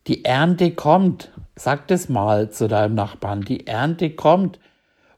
Die 0.06 0.24
Ernte 0.24 0.70
kommt. 0.70 1.30
Sag 1.56 1.88
das 1.88 2.08
mal 2.08 2.50
zu 2.50 2.68
deinem 2.68 2.94
Nachbarn. 2.94 3.42
Die 3.42 3.66
Ernte 3.66 4.08
kommt. 4.08 4.58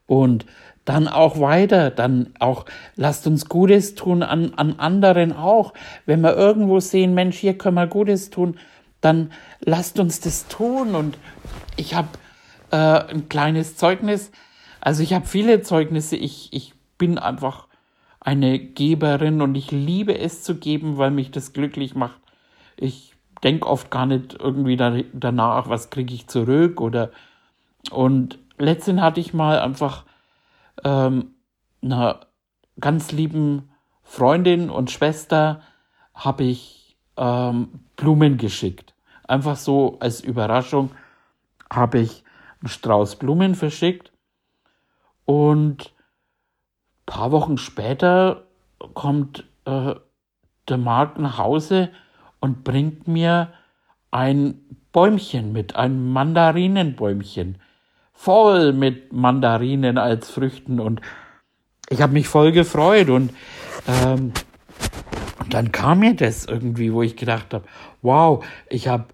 Und 0.07 0.45
dann 0.85 1.09
auch 1.09 1.41
weiter, 1.41 1.91
dann 1.91 2.35
auch 2.39 2.67
lasst 2.97 3.27
uns 3.27 3.49
Gutes 3.49 3.95
tun 3.95 4.23
an, 4.23 4.55
an 4.55 4.79
anderen 4.79 5.33
auch. 5.33 5.73
Wenn 6.05 6.21
wir 6.21 6.37
irgendwo 6.37 6.81
sehen, 6.81 7.15
Mensch, 7.15 7.39
hier 7.39 7.57
können 7.57 7.77
wir 7.77 7.87
Gutes 7.87 8.31
tun, 8.31 8.59
dann 9.01 9.33
lasst 9.61 9.99
uns 9.99 10.21
das 10.21 10.47
tun. 10.47 10.95
Und 10.95 11.19
ich 11.77 11.95
habe 11.95 12.09
äh, 12.71 12.77
ein 12.77 13.29
kleines 13.29 13.77
Zeugnis. 13.77 14.31
Also 14.81 15.03
ich 15.03 15.15
habe 15.15 15.27
viele 15.27 15.63
Zeugnisse. 15.63 16.17
Ich, 16.17 16.53
ich 16.53 16.75
bin 16.99 17.19
einfach 17.19 17.67
eine 18.21 18.59
Geberin 18.59 19.41
und 19.43 19.55
ich 19.55 19.71
liebe 19.71 20.19
es 20.19 20.43
zu 20.43 20.57
geben, 20.57 20.99
weil 20.99 21.11
mich 21.11 21.31
das 21.31 21.53
glücklich 21.53 21.95
macht. 21.95 22.21
Ich 22.77 23.15
denke 23.43 23.69
oft 23.69 23.91
gar 23.91 24.07
nicht 24.07 24.35
irgendwie 24.41 24.77
da, 24.77 24.97
danach, 25.13 25.69
was 25.69 25.91
kriege 25.91 26.15
ich 26.15 26.27
zurück 26.27 26.81
oder 26.81 27.11
und 27.91 28.39
letztens 28.57 29.03
hatte 29.03 29.21
ich 29.21 29.35
mal 29.35 29.59
einfach 29.59 30.05
ähm, 30.85 31.35
einer 31.83 32.27
ganz 32.81 33.13
lieben 33.13 33.71
Freundin 34.03 34.71
und 34.71 34.91
Schwester 34.91 35.63
habe 36.15 36.45
ich 36.45 36.97
ähm, 37.17 37.81
Blumen 37.97 38.37
geschickt. 38.37 38.95
Einfach 39.27 39.57
so 39.57 39.99
als 40.01 40.21
Überraschung 40.21 40.91
habe 41.73 41.99
ich 41.99 42.25
einen 42.61 42.69
Strauß 42.69 43.17
Blumen 43.17 43.55
verschickt 43.55 44.13
und 45.25 45.93
paar 47.07 47.33
Wochen 47.33 47.59
später 47.59 48.45
kommt 48.95 49.45
äh, 49.65 49.95
der 50.69 50.79
Markt 50.79 51.19
nach 51.19 51.39
Hause 51.39 51.91
und 52.41 52.65
bringt 52.65 53.09
mir 53.09 53.53
ein 54.11 54.61
Bäumchen 54.93 55.53
mit, 55.53 55.77
ein 55.77 56.13
Mandarinenbäumchen, 56.13 57.59
voll 58.25 58.73
mit 58.73 59.13
Mandarinen 59.13 59.99
als 59.99 60.31
Früchten 60.31 60.81
und 60.81 61.03
ich 61.91 62.01
habe 62.01 62.15
mich 62.15 62.27
voll 62.27 62.53
gefreut 62.53 63.11
und, 63.11 63.35
ähm, 63.87 64.33
dann 65.51 65.73
kam 65.73 65.99
mir 65.99 66.17
das 66.17 66.47
irgendwie, 66.47 66.91
wo 66.95 67.03
ich 67.03 67.17
gedacht 67.17 67.53
habe, 67.53 67.67
wow, 68.01 68.43
ich 68.71 68.89
habe 68.89 69.05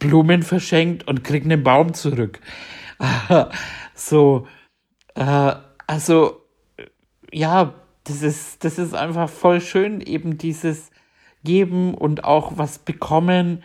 Blumen 0.00 0.42
verschenkt 0.42 1.06
und 1.06 1.22
krieg 1.22 1.44
einen 1.44 1.62
Baum 1.62 1.94
zurück. 1.94 2.40
so, 3.94 4.48
äh, 5.14 5.54
also 5.86 6.42
ja, 7.32 7.74
das 8.02 8.22
ist, 8.22 8.64
das 8.64 8.78
ist 8.78 8.92
einfach 8.92 9.28
voll 9.28 9.60
schön, 9.60 10.00
eben 10.00 10.36
dieses 10.36 10.90
Geben 11.44 11.94
und 11.94 12.24
auch 12.24 12.54
was 12.56 12.80
bekommen. 12.80 13.62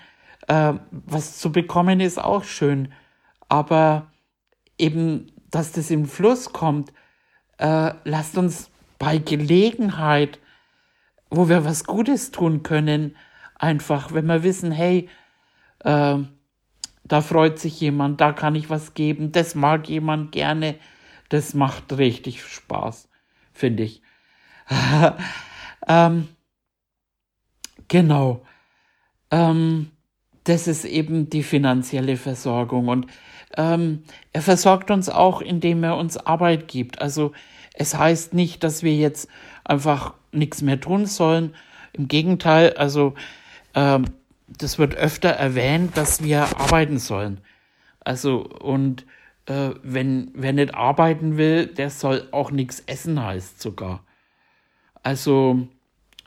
Äh, 0.48 0.74
was 0.92 1.40
zu 1.40 1.52
bekommen 1.52 2.00
ist 2.00 2.24
auch 2.24 2.44
schön. 2.44 2.94
Aber 3.50 4.13
eben, 4.78 5.32
dass 5.52 5.72
das 5.72 5.92
im 5.92 6.06
Fluss 6.06 6.54
kommt, 6.54 6.94
äh, 7.58 7.94
lasst 8.04 8.38
uns 8.38 8.70
bei 9.00 9.18
Gelegenheit, 9.18 10.40
wo 11.30 11.50
wir 11.50 11.66
was 11.66 11.86
Gutes 11.86 12.32
tun 12.32 12.64
können, 12.64 13.16
einfach, 13.56 14.14
wenn 14.14 14.26
wir 14.26 14.44
wissen, 14.44 14.72
hey, 14.72 15.10
äh, 15.80 16.18
da 17.06 17.22
freut 17.22 17.60
sich 17.60 17.80
jemand, 17.80 18.22
da 18.22 18.32
kann 18.32 18.56
ich 18.56 18.70
was 18.70 18.94
geben, 18.94 19.32
das 19.32 19.56
mag 19.56 19.90
jemand 19.90 20.32
gerne, 20.32 20.76
das 21.30 21.54
macht 21.54 21.98
richtig 21.98 22.44
Spaß 22.44 23.10
finde 23.54 23.84
ich. 23.84 24.02
ähm, 25.88 26.28
genau. 27.88 28.46
Ähm, 29.32 29.92
das 30.44 30.68
ist 30.68 30.84
eben 30.86 31.30
die 31.30 31.44
finanzielle 31.44 32.18
Versorgung. 32.18 32.90
Und 32.90 33.08
ähm, 33.58 34.04
er 34.32 34.42
versorgt 34.42 34.92
uns 34.92 35.10
auch, 35.10 35.42
indem 35.42 35.84
er 35.84 35.98
uns 35.98 36.18
Arbeit 36.18 36.68
gibt. 36.68 37.02
Also 37.02 37.32
es 37.74 37.98
heißt 37.98 38.34
nicht, 38.34 38.64
dass 38.64 38.84
wir 38.84 38.96
jetzt 38.96 39.28
einfach 39.64 40.14
nichts 40.32 40.62
mehr 40.62 40.80
tun 40.80 41.06
sollen. 41.06 41.56
Im 41.94 42.08
Gegenteil, 42.08 42.74
also 42.74 43.14
ähm, 43.76 44.06
das 44.48 44.80
wird 44.80 44.96
öfter 44.96 45.30
erwähnt, 45.30 45.98
dass 45.98 46.24
wir 46.24 46.44
arbeiten 46.60 46.98
sollen. 47.00 47.42
Also 48.00 48.42
und 48.42 49.06
äh, 49.46 49.72
wenn 49.84 50.32
wer 50.34 50.54
nicht 50.54 50.74
arbeiten 50.74 51.38
will, 51.38 51.68
der 51.68 51.90
soll 51.90 52.28
auch 52.32 52.52
nichts 52.52 52.84
essen, 52.86 53.22
heißt 53.22 53.62
sogar. 53.62 54.04
Also, 55.04 55.68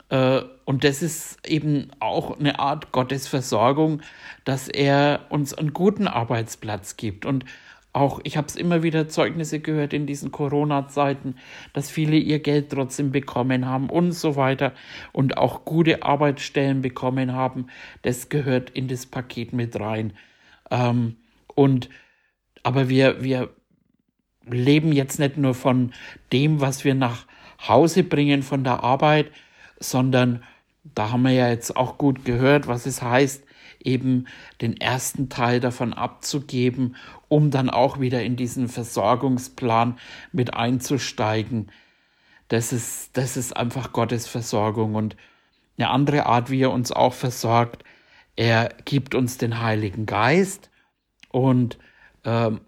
und 0.09 0.83
das 0.83 1.01
ist 1.01 1.45
eben 1.45 1.91
auch 1.99 2.39
eine 2.39 2.59
Art 2.59 2.91
Gottesversorgung, 2.93 4.01
dass 4.45 4.69
er 4.69 5.25
uns 5.29 5.53
einen 5.53 5.73
guten 5.73 6.07
Arbeitsplatz 6.07 6.95
gibt. 6.95 7.25
Und 7.25 7.43
auch, 7.97 8.21
ich 8.23 8.37
habe 8.37 8.47
es 8.47 8.55
immer 8.55 8.83
wieder 8.83 9.09
Zeugnisse 9.09 9.59
gehört 9.59 9.91
in 9.91 10.05
diesen 10.05 10.31
Corona-Zeiten, 10.31 11.35
dass 11.73 11.89
viele 11.89 12.15
ihr 12.15 12.39
Geld 12.39 12.69
trotzdem 12.69 13.11
bekommen 13.11 13.65
haben 13.65 13.89
und 13.89 14.11
so 14.11 14.35
weiter 14.35 14.73
und 15.13 15.37
auch 15.37 15.65
gute 15.65 16.03
Arbeitsstellen 16.03 16.81
bekommen 16.81 17.33
haben. 17.33 17.67
Das 18.03 18.29
gehört 18.29 18.69
in 18.69 18.87
das 18.87 19.07
Paket 19.07 19.51
mit 19.51 19.79
rein. 19.79 20.13
Ähm, 20.69 21.15
und 21.55 21.89
aber 22.63 22.87
wir, 22.87 23.23
wir 23.23 23.49
leben 24.45 24.91
jetzt 24.91 25.19
nicht 25.19 25.37
nur 25.37 25.53
von 25.53 25.91
dem, 26.31 26.61
was 26.61 26.85
wir 26.85 26.95
nach 26.95 27.25
Hause 27.67 28.03
bringen 28.03 28.43
von 28.43 28.63
der 28.63 28.83
Arbeit, 28.83 29.31
sondern 29.79 30.43
da 30.83 31.11
haben 31.11 31.23
wir 31.23 31.31
ja 31.31 31.49
jetzt 31.49 31.75
auch 31.75 31.97
gut 31.97 32.25
gehört, 32.25 32.67
was 32.67 32.85
es 32.85 33.01
heißt, 33.01 33.43
eben 33.83 34.25
den 34.61 34.79
ersten 34.79 35.29
Teil 35.29 35.59
davon 35.59 35.93
abzugeben, 35.93 36.95
um 37.27 37.51
dann 37.51 37.69
auch 37.69 37.99
wieder 37.99 38.23
in 38.23 38.35
diesen 38.35 38.69
Versorgungsplan 38.69 39.97
mit 40.31 40.53
einzusteigen. 40.53 41.71
Das 42.47 42.73
ist, 42.73 43.17
das 43.17 43.37
ist 43.37 43.55
einfach 43.55 43.93
Gottes 43.93 44.27
Versorgung 44.27 44.95
und 44.95 45.15
eine 45.77 45.89
andere 45.89 46.25
Art, 46.25 46.49
wie 46.49 46.61
er 46.61 46.71
uns 46.71 46.91
auch 46.91 47.13
versorgt. 47.13 47.83
Er 48.35 48.69
gibt 48.85 49.15
uns 49.15 49.37
den 49.37 49.61
Heiligen 49.61 50.05
Geist 50.05 50.69
und 51.29 51.77
ähm, 52.23 52.61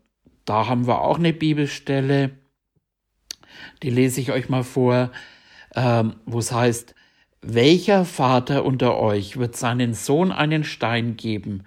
da 0.46 0.68
haben 0.68 0.88
wir 0.88 1.02
auch 1.02 1.18
eine 1.18 1.34
Bibelstelle, 1.34 2.32
die 3.84 3.90
lese 3.90 4.22
ich 4.22 4.32
euch 4.32 4.50
mal 4.50 4.64
vor, 4.64 5.12
ähm, 5.76 6.16
wo 6.26 6.40
es 6.40 6.52
heißt, 6.52 6.96
welcher 7.42 8.06
Vater 8.06 8.66
unter 8.66 8.98
euch 8.98 9.38
wird 9.38 9.56
seinen 9.56 9.94
Sohn 9.94 10.32
einen 10.32 10.64
Stein 10.64 11.16
geben, 11.16 11.64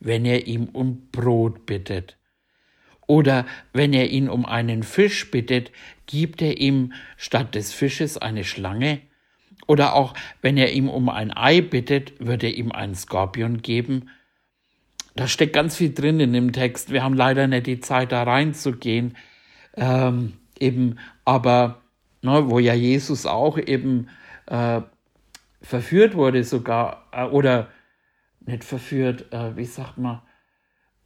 wenn 0.00 0.24
er 0.24 0.46
ihm 0.46 0.68
um 0.72 1.08
Brot 1.10 1.66
bittet? 1.66 2.16
Oder 3.06 3.46
wenn 3.72 3.92
er 3.92 4.10
ihn 4.10 4.28
um 4.28 4.44
einen 4.44 4.82
Fisch 4.82 5.30
bittet, 5.30 5.70
gibt 6.06 6.42
er 6.42 6.58
ihm 6.58 6.92
statt 7.16 7.54
des 7.54 7.72
Fisches 7.72 8.18
eine 8.18 8.44
Schlange? 8.44 9.00
Oder 9.66 9.94
auch 9.94 10.14
wenn 10.42 10.56
er 10.56 10.72
ihm 10.72 10.88
um 10.88 11.08
ein 11.08 11.36
Ei 11.36 11.60
bittet, 11.60 12.14
wird 12.18 12.42
er 12.42 12.54
ihm 12.54 12.72
einen 12.72 12.94
Skorpion 12.94 13.62
geben? 13.62 14.10
da 15.16 15.26
steckt 15.26 15.54
ganz 15.54 15.76
viel 15.76 15.92
drin 15.92 16.20
in 16.20 16.32
dem 16.34 16.52
Text. 16.52 16.92
Wir 16.92 17.02
haben 17.02 17.14
leider 17.14 17.46
nicht 17.46 17.66
die 17.66 17.80
Zeit, 17.80 18.12
da 18.12 18.22
reinzugehen. 18.22 19.16
Ähm, 19.74 20.34
eben, 20.58 20.98
aber 21.24 21.80
ne, 22.22 22.48
wo 22.50 22.58
ja 22.58 22.74
Jesus 22.74 23.24
auch 23.24 23.58
eben 23.58 24.08
äh, 24.46 24.82
verführt 25.66 26.14
wurde, 26.14 26.44
sogar, 26.44 27.08
äh, 27.12 27.24
oder 27.24 27.68
nicht 28.40 28.64
verführt, 28.64 29.32
äh, 29.32 29.56
wie 29.56 29.64
sagt 29.64 29.98
man, 29.98 30.22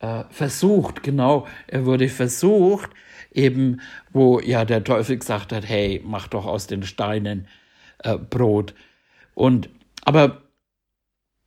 äh, 0.01 0.25
versucht, 0.31 1.03
genau, 1.03 1.47
er 1.67 1.87
wurde 1.87 2.09
versucht, 2.09 2.91
eben, 3.33 3.81
wo 4.13 4.39
ja 4.39 4.65
der 4.65 4.85
Teufel 4.85 5.19
gesagt 5.19 5.53
hat, 5.53 5.67
hey, 5.67 6.03
mach 6.05 6.29
doch 6.29 6.45
aus 6.45 6.67
den 6.67 6.83
Steinen 6.83 7.49
äh, 8.05 8.17
Brot. 8.17 8.75
Und, 9.35 9.71
aber 10.05 10.43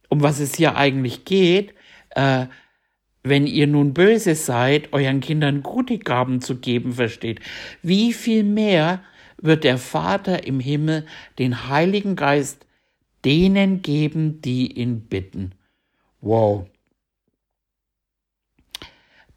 um 0.09 0.23
was 0.23 0.39
es 0.39 0.55
hier 0.55 0.75
eigentlich 0.75 1.25
geht, 1.25 1.73
äh, 2.11 2.47
wenn 3.23 3.47
ihr 3.47 3.67
nun 3.67 3.93
böse 3.93 4.35
seid, 4.35 4.91
euren 4.91 5.21
Kindern 5.21 5.63
gute 5.63 5.97
Gaben 5.99 6.41
zu 6.41 6.57
geben 6.57 6.93
versteht, 6.93 7.39
wie 7.81 8.11
viel 8.11 8.43
mehr 8.43 9.01
wird 9.37 9.63
der 9.63 9.77
Vater 9.77 10.45
im 10.45 10.59
Himmel 10.59 11.05
den 11.39 11.69
Heiligen 11.69 12.15
Geist 12.15 12.65
denen 13.25 13.81
geben, 13.81 14.41
die 14.41 14.71
ihn 14.79 15.01
bitten. 15.01 15.53
Wow. 16.21 16.67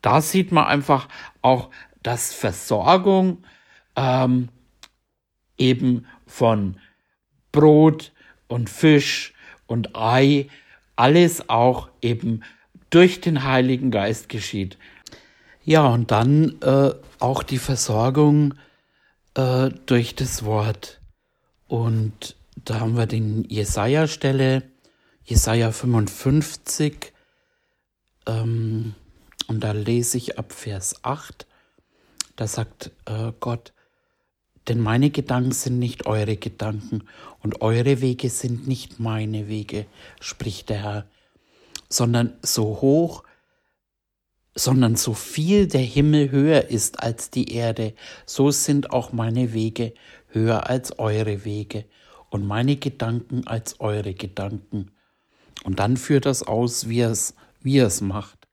Da 0.02 0.20
sieht 0.20 0.52
man 0.52 0.66
einfach 0.66 1.08
auch, 1.42 1.70
dass 2.02 2.32
Versorgung 2.32 3.44
ähm, 3.96 4.48
eben 5.58 6.06
von 6.26 6.78
Brot 7.50 8.12
und 8.48 8.70
Fisch 8.70 9.34
und 9.66 9.96
Ei 9.96 10.48
alles 10.94 11.48
auch 11.48 11.90
eben 12.00 12.42
durch 12.90 13.20
den 13.20 13.42
Heiligen 13.44 13.90
Geist 13.90 14.28
geschieht. 14.28 14.78
Ja, 15.64 15.86
und 15.88 16.10
dann 16.12 16.60
äh, 16.62 16.90
auch 17.18 17.42
die 17.42 17.58
Versorgung 17.58 18.54
äh, 19.34 19.70
durch 19.86 20.14
das 20.14 20.44
Wort. 20.44 21.00
Und 21.66 22.36
da 22.66 22.80
haben 22.80 22.96
wir 22.96 23.06
den 23.06 23.44
Jesaja-Stelle, 23.44 24.64
Jesaja 25.24 25.70
55, 25.70 27.12
ähm, 28.26 28.94
und 29.46 29.60
da 29.60 29.70
lese 29.70 30.18
ich 30.18 30.36
ab 30.36 30.52
Vers 30.52 31.04
8, 31.04 31.46
da 32.34 32.48
sagt 32.48 32.90
äh, 33.06 33.32
Gott, 33.38 33.72
denn 34.66 34.80
meine 34.80 35.10
Gedanken 35.10 35.52
sind 35.52 35.78
nicht 35.78 36.06
eure 36.06 36.36
Gedanken 36.36 37.04
und 37.40 37.62
eure 37.62 38.00
Wege 38.00 38.28
sind 38.30 38.66
nicht 38.66 38.98
meine 38.98 39.46
Wege, 39.46 39.86
spricht 40.20 40.68
der 40.68 40.82
Herr, 40.82 41.06
sondern 41.88 42.36
so 42.42 42.80
hoch, 42.80 43.22
sondern 44.56 44.96
so 44.96 45.14
viel 45.14 45.68
der 45.68 45.82
Himmel 45.82 46.32
höher 46.32 46.64
ist 46.64 47.00
als 47.00 47.30
die 47.30 47.52
Erde, 47.52 47.94
so 48.24 48.50
sind 48.50 48.90
auch 48.90 49.12
meine 49.12 49.52
Wege 49.52 49.94
höher 50.30 50.68
als 50.68 50.98
eure 50.98 51.44
Wege 51.44 51.84
und 52.30 52.46
meine 52.46 52.76
Gedanken 52.76 53.46
als 53.46 53.80
eure 53.80 54.14
Gedanken. 54.14 54.90
Und 55.64 55.78
dann 55.78 55.96
führt 55.96 56.26
das 56.26 56.42
aus, 56.42 56.88
wie 56.88 57.00
es, 57.00 57.34
wie 57.60 57.78
es 57.78 58.00
macht. 58.00 58.46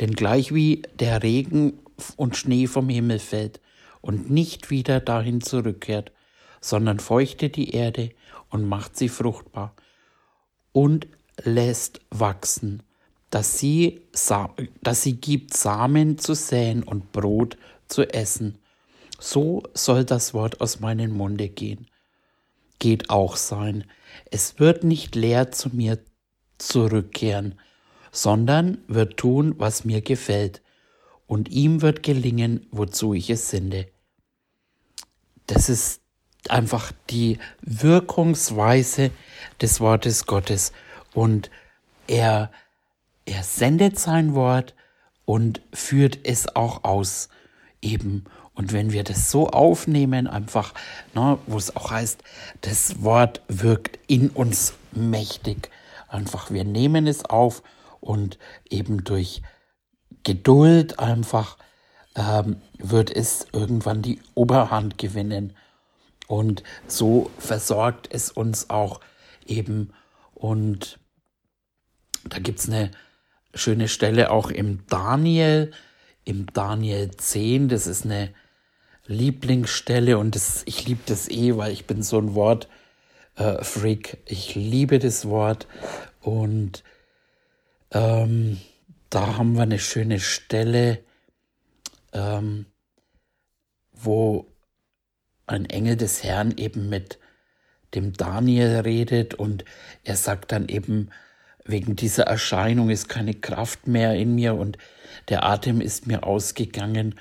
Denn 0.00 0.12
gleich 0.12 0.54
wie 0.54 0.82
der 0.98 1.22
Regen 1.22 1.80
und 2.16 2.36
Schnee 2.36 2.66
vom 2.66 2.88
Himmel 2.88 3.18
fällt 3.18 3.60
und 4.00 4.30
nicht 4.30 4.70
wieder 4.70 5.00
dahin 5.00 5.40
zurückkehrt, 5.40 6.12
sondern 6.60 7.00
feuchtet 7.00 7.56
die 7.56 7.70
Erde 7.70 8.10
und 8.50 8.68
macht 8.68 8.96
sie 8.96 9.08
fruchtbar 9.08 9.74
und 10.72 11.06
lässt 11.42 12.00
wachsen, 12.10 12.82
dass 13.30 13.58
sie, 13.58 14.02
dass 14.82 15.02
sie 15.02 15.14
gibt 15.14 15.54
Samen 15.54 16.18
zu 16.18 16.34
säen 16.34 16.82
und 16.82 17.12
Brot 17.12 17.56
zu 17.88 18.02
essen. 18.12 18.58
So 19.18 19.62
soll 19.74 20.04
das 20.04 20.34
Wort 20.34 20.60
aus 20.60 20.80
meinem 20.80 21.12
Munde 21.12 21.48
gehen. 21.48 21.86
Geht 22.82 23.10
auch 23.10 23.36
sein. 23.36 23.84
Es 24.32 24.58
wird 24.58 24.82
nicht 24.82 25.14
leer 25.14 25.52
zu 25.52 25.68
mir 25.68 26.00
zurückkehren, 26.58 27.54
sondern 28.10 28.78
wird 28.88 29.18
tun, 29.18 29.54
was 29.56 29.84
mir 29.84 30.00
gefällt, 30.00 30.62
und 31.28 31.48
ihm 31.48 31.80
wird 31.80 32.02
gelingen, 32.02 32.66
wozu 32.72 33.14
ich 33.14 33.30
es 33.30 33.50
sende. 33.50 33.86
Das 35.46 35.68
ist 35.68 36.00
einfach 36.48 36.90
die 37.08 37.38
Wirkungsweise 37.60 39.12
des 39.60 39.78
Wortes 39.80 40.26
Gottes 40.26 40.72
und 41.14 41.52
er, 42.08 42.50
er 43.26 43.44
sendet 43.44 43.96
sein 43.96 44.34
Wort 44.34 44.74
und 45.24 45.62
führt 45.72 46.18
es 46.24 46.56
auch 46.56 46.82
aus 46.82 47.28
eben. 47.80 48.24
Und 48.54 48.72
wenn 48.72 48.92
wir 48.92 49.02
das 49.02 49.30
so 49.30 49.48
aufnehmen, 49.48 50.26
einfach, 50.26 50.74
ne, 51.14 51.38
wo 51.46 51.56
es 51.56 51.74
auch 51.74 51.90
heißt, 51.90 52.22
das 52.60 53.02
Wort 53.02 53.40
wirkt 53.48 53.98
in 54.06 54.28
uns 54.28 54.74
mächtig. 54.92 55.70
Einfach, 56.08 56.50
wir 56.50 56.64
nehmen 56.64 57.06
es 57.06 57.24
auf 57.24 57.62
und 58.00 58.38
eben 58.68 59.04
durch 59.04 59.42
Geduld 60.24 60.98
einfach 60.98 61.56
ähm, 62.14 62.60
wird 62.78 63.10
es 63.14 63.46
irgendwann 63.52 64.02
die 64.02 64.20
Oberhand 64.34 64.98
gewinnen. 64.98 65.56
Und 66.28 66.62
so 66.86 67.30
versorgt 67.38 68.08
es 68.12 68.30
uns 68.30 68.70
auch 68.70 69.00
eben. 69.46 69.92
Und 70.34 70.98
da 72.24 72.38
gibt 72.38 72.60
es 72.60 72.68
eine 72.68 72.90
schöne 73.54 73.88
Stelle 73.88 74.30
auch 74.30 74.50
im 74.50 74.86
Daniel, 74.86 75.72
im 76.24 76.46
Daniel 76.52 77.10
10. 77.10 77.68
Das 77.68 77.86
ist 77.86 78.04
eine 78.04 78.32
Lieblingsstelle 79.12 80.18
und 80.18 80.34
das, 80.34 80.62
ich 80.66 80.86
liebe 80.86 81.02
das 81.06 81.28
eh, 81.30 81.56
weil 81.56 81.72
ich 81.72 81.86
bin 81.86 82.02
so 82.02 82.18
ein 82.18 82.34
Wort. 82.34 82.68
Äh, 83.36 83.64
Freak. 83.64 84.18
Ich 84.26 84.54
liebe 84.54 84.98
das 84.98 85.26
Wort 85.26 85.66
und 86.20 86.82
ähm, 87.90 88.60
da 89.10 89.38
haben 89.38 89.54
wir 89.54 89.62
eine 89.62 89.78
schöne 89.78 90.20
Stelle, 90.20 90.98
ähm, 92.12 92.66
wo 93.92 94.46
ein 95.46 95.66
Engel 95.66 95.96
des 95.96 96.22
Herrn 96.22 96.56
eben 96.56 96.88
mit 96.88 97.18
dem 97.94 98.12
Daniel 98.12 98.80
redet 98.80 99.34
und 99.34 99.64
er 100.04 100.16
sagt 100.16 100.52
dann 100.52 100.68
eben, 100.68 101.10
wegen 101.64 101.96
dieser 101.96 102.24
Erscheinung 102.24 102.90
ist 102.90 103.08
keine 103.08 103.34
Kraft 103.34 103.86
mehr 103.86 104.14
in 104.14 104.34
mir 104.34 104.54
und 104.54 104.78
der 105.28 105.44
Atem 105.44 105.80
ist 105.80 106.06
mir 106.06 106.24
ausgegangen. 106.24 107.14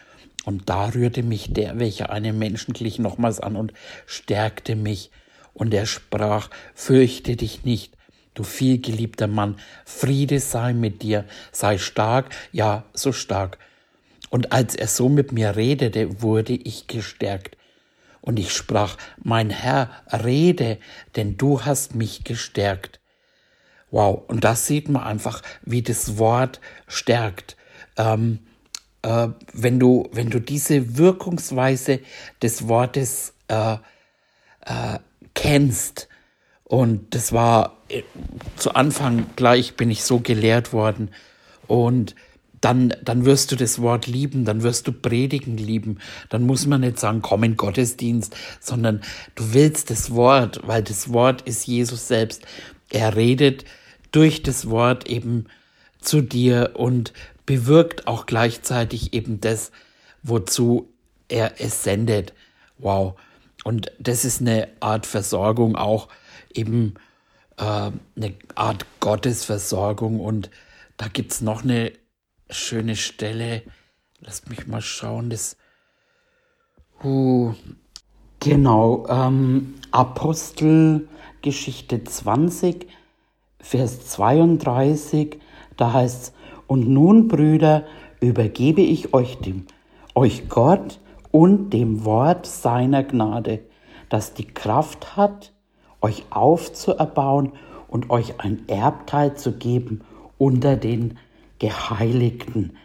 Und 0.46 0.70
da 0.70 0.88
rührte 0.90 1.24
mich 1.24 1.54
der, 1.54 1.80
welcher 1.80 2.10
einem 2.10 2.40
Menschen 2.40 2.74
glich, 2.74 3.00
nochmals 3.00 3.40
an 3.40 3.56
und 3.56 3.74
stärkte 4.06 4.76
mich. 4.76 5.12
Und 5.54 5.74
er 5.74 5.86
sprach, 5.86 6.50
fürchte 6.74 7.36
dich 7.36 7.64
nicht, 7.64 7.96
Du 8.34 8.44
vielgeliebter 8.44 9.28
Mann, 9.28 9.58
Friede 9.86 10.40
sei 10.40 10.74
mit 10.74 11.02
dir, 11.02 11.26
sei 11.52 11.78
stark, 11.78 12.34
ja, 12.54 12.86
so 12.94 13.12
stark. 13.12 13.58
Und 14.30 14.54
als 14.54 14.76
er 14.76 14.88
so 14.88 15.10
mit 15.10 15.34
mir 15.34 15.58
redete, 15.58 16.22
wurde 16.22 16.54
ich 16.54 16.88
gestärkt. 16.88 17.58
Und 18.22 18.40
ich 18.40 18.54
sprach, 18.54 18.98
mein 19.22 19.50
Herr, 19.50 19.90
rede, 20.12 20.78
denn 21.18 21.36
du 21.36 21.66
hast 21.66 21.96
mich 21.96 22.24
gestärkt. 22.24 23.02
Wow, 23.90 24.24
und 24.28 24.46
das 24.46 24.68
sieht 24.68 24.88
man 24.88 25.04
einfach, 25.04 25.42
wie 25.64 25.82
das 25.82 26.18
Wort 26.18 26.62
stärkt. 26.88 27.58
Ähm, 27.98 28.40
äh, 29.02 29.28
wenn, 29.54 29.80
du, 29.80 30.10
wenn 30.12 30.30
du 30.30 30.40
diese 30.40 30.98
Wirkungsweise 30.98 32.00
des 32.42 32.68
Wortes 32.68 33.34
äh, 33.48 33.74
äh, 34.66 35.00
kennst, 35.34 36.08
und 36.72 37.16
das 37.16 37.34
war 37.34 37.76
äh, 37.90 38.04
zu 38.56 38.76
Anfang 38.76 39.26
gleich 39.36 39.76
bin 39.76 39.92
ich 39.92 40.06
so 40.06 40.20
gelehrt 40.20 40.72
worden. 40.72 41.10
Und 41.68 42.16
dann, 42.62 42.94
dann 43.04 43.26
wirst 43.26 43.52
du 43.52 43.58
das 43.58 43.82
Wort 43.82 44.08
lieben, 44.08 44.46
dann 44.46 44.64
wirst 44.64 44.88
du 44.88 44.94
Predigen 44.94 45.58
lieben. 45.58 45.98
Dann 46.30 46.46
muss 46.46 46.68
man 46.68 46.80
nicht 46.80 46.98
sagen, 46.98 47.22
komm 47.22 47.44
in 47.44 47.58
Gottesdienst, 47.58 48.34
sondern 48.62 49.02
du 49.36 49.54
willst 49.54 49.90
das 49.90 50.12
Wort, 50.12 50.62
weil 50.66 50.82
das 50.82 51.12
Wort 51.12 51.42
ist 51.42 51.68
Jesus 51.68 52.08
selbst. 52.08 52.44
Er 52.90 53.18
redet 53.18 53.66
durch 54.14 54.42
das 54.42 54.70
Wort 54.70 55.10
eben 55.10 55.48
zu 56.00 56.22
dir 56.22 56.72
und 56.76 57.12
bewirkt 57.52 58.08
auch 58.08 58.26
gleichzeitig 58.28 59.14
eben 59.14 59.42
das, 59.42 59.74
wozu 60.24 60.94
er 61.28 61.60
es 61.60 61.84
sendet. 61.84 62.34
Wow. 62.78 63.20
Und 63.66 63.92
das 64.00 64.24
ist 64.24 64.40
eine 64.40 64.70
Art 64.80 65.06
Versorgung 65.06 65.76
auch 65.76 66.08
eben 66.54 66.94
äh, 67.58 67.66
eine 67.66 68.36
Art 68.56 68.86
Gottesversorgung. 69.02 70.22
Und 70.22 70.50
da 70.96 71.10
gibt 71.10 71.34
es 71.34 71.42
noch 71.42 71.64
eine 71.64 71.92
schöne 72.50 72.96
Stelle. 72.96 73.64
Lass 74.22 74.48
mich 74.48 74.66
mal 74.66 74.82
schauen, 74.82 75.30
das. 75.30 75.58
Uh, 77.04 77.54
genau, 78.40 79.06
ähm, 79.10 79.76
Apostelgeschichte 79.92 82.02
20, 82.02 82.88
Vers 83.60 84.08
32, 84.08 85.38
da 85.76 85.92
heißt 85.92 86.24
es, 86.24 86.32
und 86.72 86.88
nun, 86.88 87.28
Brüder, 87.28 87.84
übergebe 88.22 88.80
ich 88.80 89.14
euch 89.14 89.40
dem, 89.40 89.66
euch 90.16 90.48
Gott 90.48 91.02
und 91.30 91.72
dem 91.72 92.06
Wort 92.06 92.46
seiner 92.46 93.04
Gnade, 93.04 93.60
das 94.08 94.36
die 94.36 94.48
Kraft 94.48 95.18
hat, 95.18 95.52
euch 96.00 96.24
aufzuerbauen 96.30 97.52
und 97.90 98.10
euch 98.10 98.40
ein 98.40 98.70
Erbteil 98.70 99.36
zu 99.36 99.52
geben 99.58 100.06
unter 100.38 100.78
den 100.78 101.18
Geheiligten. 101.60 102.78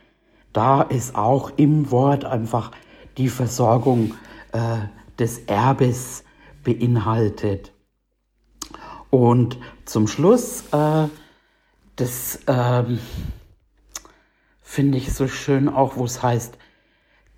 Da 0.53 0.83
ist 0.83 1.15
auch 1.15 1.53
im 1.57 1.93
Wort 1.93 2.25
einfach 2.25 2.73
die 3.19 3.29
Versorgung 3.29 4.15
äh, 4.51 4.79
des 5.17 5.45
Erbes 5.47 6.25
beinhaltet. 6.65 7.73
Und 9.11 9.59
zum 9.85 10.09
Schluss, 10.09 10.65
äh, 10.73 11.07
das 11.95 12.41
äh, 12.47 12.83
finde 14.77 14.99
ich 14.99 15.15
so 15.15 15.27
schön 15.27 15.71
auch, 15.71 15.97
wo 15.97 16.05
es 16.05 16.23
heißt, 16.23 16.59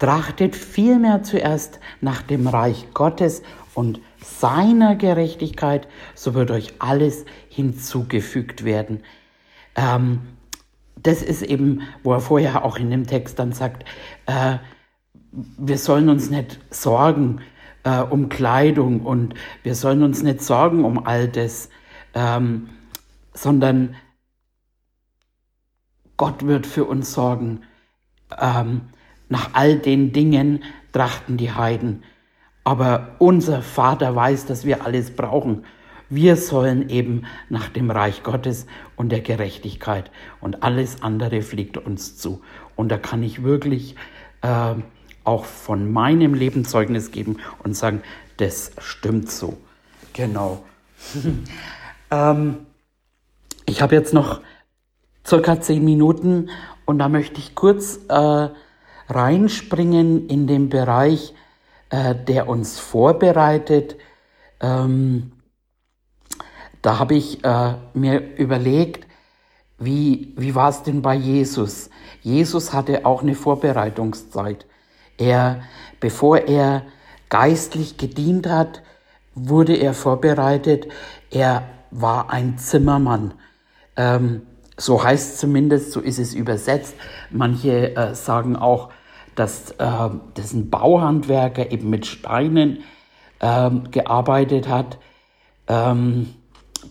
trachtet 0.01 0.57
vielmehr 0.57 1.23
zuerst 1.23 1.79
nach 2.01 2.21
dem 2.21 2.49
Reich 2.49 2.89
Gottes 2.95 3.43
und 3.75 4.01
seiner 4.21 4.97
Gerechtigkeit, 4.97 5.87
so 6.17 6.35
wird 6.35 6.51
euch 6.51 6.75
alles 6.81 7.27
hinzugefügt 7.49 8.65
werden. 8.65 9.05
Ähm, 9.77 10.23
das 11.01 11.23
ist 11.23 11.43
eben, 11.43 11.83
wo 12.03 12.13
er 12.13 12.19
vorher 12.19 12.65
auch 12.65 12.77
in 12.77 12.91
dem 12.91 13.07
Text 13.07 13.39
dann 13.39 13.53
sagt, 13.53 13.85
äh, 14.27 14.57
wir 15.31 15.79
sollen 15.79 16.09
uns 16.09 16.31
nicht 16.31 16.59
sorgen 16.71 17.41
äh, 17.85 18.01
um 18.01 18.29
Kleidung 18.29 19.03
und 19.03 19.35
wir 19.63 19.77
sollen 19.77 20.03
uns 20.03 20.25
nicht 20.25 20.43
sorgen 20.43 20.85
um 20.85 21.07
all 21.07 21.29
das, 21.29 21.69
ähm, 22.15 22.69
sondern 23.33 23.95
Gott 26.19 26.47
wird 26.47 26.67
für 26.67 26.85
uns 26.85 27.15
sorgen. 27.15 27.63
ähm, 28.39 28.83
nach 29.31 29.51
all 29.55 29.79
den 29.79 30.13
Dingen 30.13 30.63
trachten 30.93 31.39
die 31.39 31.53
Heiden. 31.53 32.03
Aber 32.65 33.17
unser 33.19 33.63
Vater 33.63 34.15
weiß, 34.15 34.45
dass 34.45 34.67
wir 34.67 34.85
alles 34.85 35.17
brauchen. 35.17 35.65
Wir 36.11 36.37
sollen 36.37 36.89
eben 36.91 37.25
nach 37.49 37.69
dem 37.69 37.91
Reich 37.91 38.23
Gottes 38.23 38.67
und 38.97 39.11
der 39.11 39.21
Gerechtigkeit 39.21 40.11
und 40.41 40.63
alles 40.63 41.03
andere 41.03 41.43
fliegt 41.43 41.77
uns 41.79 42.17
zu. 42.19 42.43
Und 42.77 42.91
da 42.91 42.99
kann 42.99 43.23
ich 43.23 43.43
wirklich 43.43 43.95
äh, 44.43 44.75
auch 45.25 45.45
von 45.45 45.93
meinem 45.93 46.35
Leben 46.35 46.65
Zeugnis 46.65 47.11
geben 47.11 47.37
und 47.63 47.75
sagen, 47.75 48.03
das 48.39 48.73
stimmt 48.79 49.31
so. 49.31 49.59
Genau. 50.15 50.65
ähm, 52.11 52.67
ich 53.67 53.83
habe 53.83 53.95
jetzt 53.95 54.15
noch 54.15 54.41
circa 55.29 55.61
zehn 55.61 55.85
Minuten 55.85 56.49
und 56.87 56.99
da 56.99 57.09
möchte 57.09 57.39
ich 57.39 57.55
kurz 57.55 58.01
äh, 58.09 58.49
reinspringen 59.09 60.27
in 60.29 60.47
den 60.47 60.71
Bereich, 60.71 61.35
äh, 61.91 62.15
der 62.15 62.49
uns 62.49 62.79
vorbereitet. 62.79 63.97
Ähm, 64.61 65.33
da 66.81 66.99
habe 66.99 67.15
ich 67.15 67.45
äh, 67.45 67.75
mir 67.93 68.37
überlegt, 68.37 69.07
wie, 69.79 70.33
wie 70.37 70.55
war 70.55 70.71
es 70.71 70.83
denn 70.83 71.03
bei 71.03 71.15
Jesus? 71.15 71.91
Jesus 72.23 72.73
hatte 72.73 73.05
auch 73.07 73.23
eine 73.23 73.35
Vorbereitungszeit. 73.35 74.67
Er, 75.19 75.63
bevor 76.01 76.39
er 76.39 76.83
geistlich 77.29 77.97
gedient 77.97 78.49
hat, 78.49 78.83
wurde 79.35 79.77
er 79.77 79.95
vorbereitet. 79.95 80.89
Er 81.31 81.69
war 81.91 82.31
ein 82.31 82.59
Zimmermann. 82.59 83.35
Ähm, 83.97 84.43
so 84.79 85.03
heißt 85.03 85.39
zumindest, 85.39 85.93
so 85.93 86.01
ist 86.01 86.19
es 86.19 86.35
übersetzt. 86.35 86.95
Manche 87.31 87.97
äh, 87.97 88.15
sagen 88.15 88.57
auch, 88.57 88.91
dass 89.35 89.73
äh, 89.73 90.11
das 90.35 90.53
ein 90.53 90.71
Bauhandwerker 90.71 91.71
eben 91.71 91.91
mit 91.91 92.07
Steinen 92.07 92.79
äh, 93.41 93.71
gearbeitet 93.91 94.69
hat. 94.69 94.99
Ähm, 95.67 96.35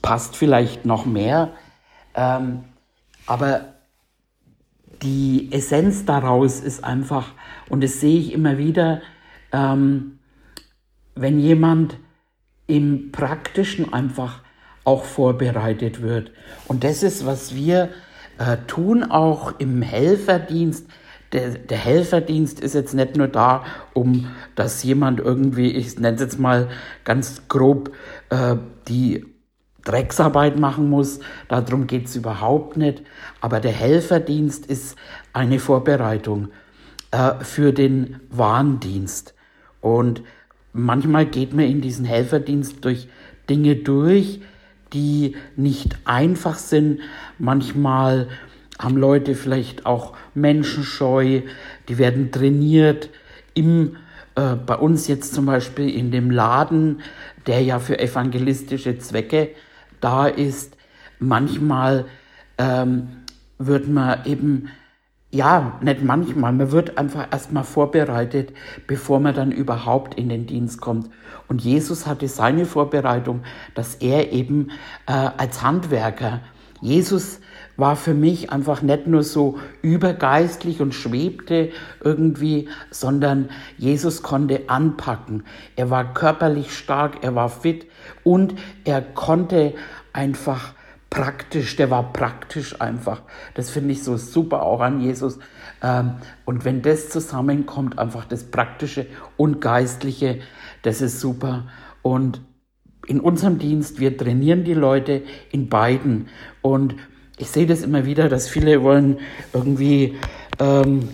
passt 0.01 0.35
vielleicht 0.35 0.85
noch 0.85 1.05
mehr. 1.05 1.53
Ähm, 2.13 2.65
aber 3.25 3.73
die 5.01 5.49
Essenz 5.51 6.05
daraus 6.05 6.59
ist 6.59 6.83
einfach, 6.83 7.31
und 7.69 7.83
das 7.83 8.01
sehe 8.01 8.19
ich 8.19 8.33
immer 8.33 8.57
wieder, 8.57 9.01
ähm, 9.51 10.19
wenn 11.15 11.39
jemand 11.39 11.97
im 12.67 13.11
Praktischen 13.11 13.93
einfach 13.93 14.41
auch 14.87 15.03
vorbereitet 15.03 16.01
wird. 16.01 16.31
Und 16.67 16.85
das 16.85 17.03
ist, 17.03 17.25
was 17.25 17.53
wir 17.53 17.89
äh, 18.37 18.55
tun, 18.67 19.03
auch 19.03 19.59
im 19.59 19.81
Helferdienst. 19.81 20.87
Der, 21.33 21.49
der, 21.49 21.77
Helferdienst 21.77 22.61
ist 22.61 22.73
jetzt 22.73 22.93
nicht 22.93 23.17
nur 23.17 23.27
da, 23.27 23.65
um 23.93 24.29
dass 24.55 24.83
jemand 24.83 25.19
irgendwie, 25.19 25.71
ich 25.71 25.99
nenne 25.99 26.15
es 26.15 26.21
jetzt 26.21 26.39
mal 26.39 26.69
ganz 27.03 27.49
grob, 27.49 27.91
äh, 28.29 28.55
die 28.87 29.25
Drecksarbeit 29.83 30.57
machen 30.57 30.89
muss. 30.89 31.19
Darum 31.49 31.87
geht 31.87 32.05
es 32.05 32.15
überhaupt 32.15 32.77
nicht. 32.77 33.03
Aber 33.41 33.59
der 33.59 33.73
Helferdienst 33.73 34.67
ist 34.67 34.95
eine 35.33 35.59
Vorbereitung 35.59 36.47
äh, 37.11 37.33
für 37.41 37.73
den 37.73 38.21
Warndienst. 38.29 39.33
Und 39.81 40.23
manchmal 40.71 41.25
geht 41.25 41.53
man 41.53 41.65
in 41.65 41.81
diesen 41.81 42.05
Helferdienst 42.05 42.85
durch 42.85 43.09
Dinge 43.49 43.75
durch, 43.75 44.39
die 44.93 45.35
nicht 45.55 45.97
einfach 46.05 46.57
sind. 46.57 47.01
Manchmal 47.39 48.27
haben 48.79 48.97
Leute 48.97 49.35
vielleicht 49.35 49.85
auch 49.85 50.15
Menschenscheu, 50.33 51.41
die 51.87 51.97
werden 51.97 52.31
trainiert 52.31 53.09
im 53.53 53.97
äh, 54.37 54.55
bei 54.55 54.75
uns 54.75 55.07
jetzt 55.07 55.33
zum 55.33 55.47
Beispiel 55.47 55.89
in 55.89 56.11
dem 56.11 56.29
Laden, 56.29 57.01
der 57.47 57.61
ja 57.61 57.79
für 57.79 57.99
evangelistische 57.99 58.99
Zwecke 58.99 59.49
da 59.99 60.27
ist. 60.27 60.77
Manchmal 61.17 62.05
ähm, 62.59 63.07
wird 63.57 63.87
man 63.87 64.25
eben, 64.25 64.69
ja, 65.37 65.77
nicht 65.81 66.03
manchmal, 66.03 66.51
man 66.51 66.71
wird 66.71 66.97
einfach 66.97 67.27
erstmal 67.31 67.63
vorbereitet, 67.63 68.53
bevor 68.87 69.19
man 69.19 69.35
dann 69.35 69.51
überhaupt 69.51 70.15
in 70.15 70.29
den 70.29 70.47
Dienst 70.47 70.81
kommt. 70.81 71.11
Und 71.47 71.61
Jesus 71.61 72.07
hatte 72.07 72.27
seine 72.27 72.65
Vorbereitung, 72.65 73.43
dass 73.75 73.95
er 73.95 74.33
eben 74.33 74.71
äh, 75.05 75.11
als 75.11 75.61
Handwerker, 75.61 76.41
Jesus 76.81 77.39
war 77.75 77.95
für 77.95 78.15
mich 78.15 78.51
einfach 78.51 78.81
nicht 78.81 79.05
nur 79.05 79.23
so 79.23 79.59
übergeistlich 79.83 80.81
und 80.81 80.93
schwebte 80.93 81.69
irgendwie, 82.03 82.69
sondern 82.89 83.49
Jesus 83.77 84.23
konnte 84.23 84.69
anpacken. 84.69 85.43
Er 85.75 85.91
war 85.91 86.13
körperlich 86.15 86.75
stark, 86.75 87.23
er 87.23 87.35
war 87.35 87.49
fit 87.49 87.85
und 88.23 88.55
er 88.85 89.01
konnte 89.01 89.75
einfach 90.13 90.73
praktisch, 91.09 91.75
der 91.75 91.89
war 91.89 92.11
praktisch 92.13 92.79
einfach. 92.81 93.21
Das 93.53 93.69
finde 93.69 93.93
ich 93.93 94.03
so 94.03 94.17
super 94.17 94.63
auch 94.63 94.81
an 94.81 95.01
Jesus. 95.01 95.39
Ähm, 95.81 96.15
und 96.45 96.65
wenn 96.65 96.81
das 96.81 97.09
zusammenkommt, 97.09 97.99
einfach 97.99 98.25
das 98.25 98.45
Praktische 98.45 99.07
und 99.37 99.61
Geistliche, 99.61 100.39
das 100.81 101.01
ist 101.01 101.19
super. 101.19 101.67
Und 102.01 102.41
in 103.07 103.19
unserem 103.19 103.57
Dienst, 103.57 103.99
wir 103.99 104.17
trainieren 104.17 104.63
die 104.63 104.73
Leute 104.73 105.23
in 105.51 105.69
beiden. 105.69 106.27
Und 106.61 106.95
ich 107.37 107.49
sehe 107.49 107.65
das 107.65 107.81
immer 107.81 108.05
wieder, 108.05 108.29
dass 108.29 108.49
viele 108.49 108.83
wollen 108.83 109.19
irgendwie, 109.53 110.17
ähm, 110.59 111.07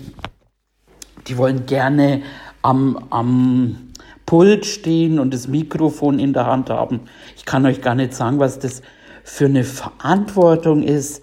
die 1.27 1.37
wollen 1.37 1.65
gerne 1.65 2.23
am, 2.61 3.05
am 3.09 3.93
Pult 4.25 4.65
stehen 4.65 5.19
und 5.19 5.33
das 5.33 5.47
Mikrofon 5.47 6.17
in 6.17 6.33
der 6.33 6.47
Hand 6.47 6.69
haben. 6.69 7.01
Ich 7.35 7.45
kann 7.45 7.65
euch 7.65 7.81
gar 7.81 7.93
nicht 7.93 8.13
sagen, 8.13 8.39
was 8.39 8.57
das 8.57 8.81
für 9.23 9.45
eine 9.45 9.63
Verantwortung 9.63 10.83
ist. 10.83 11.21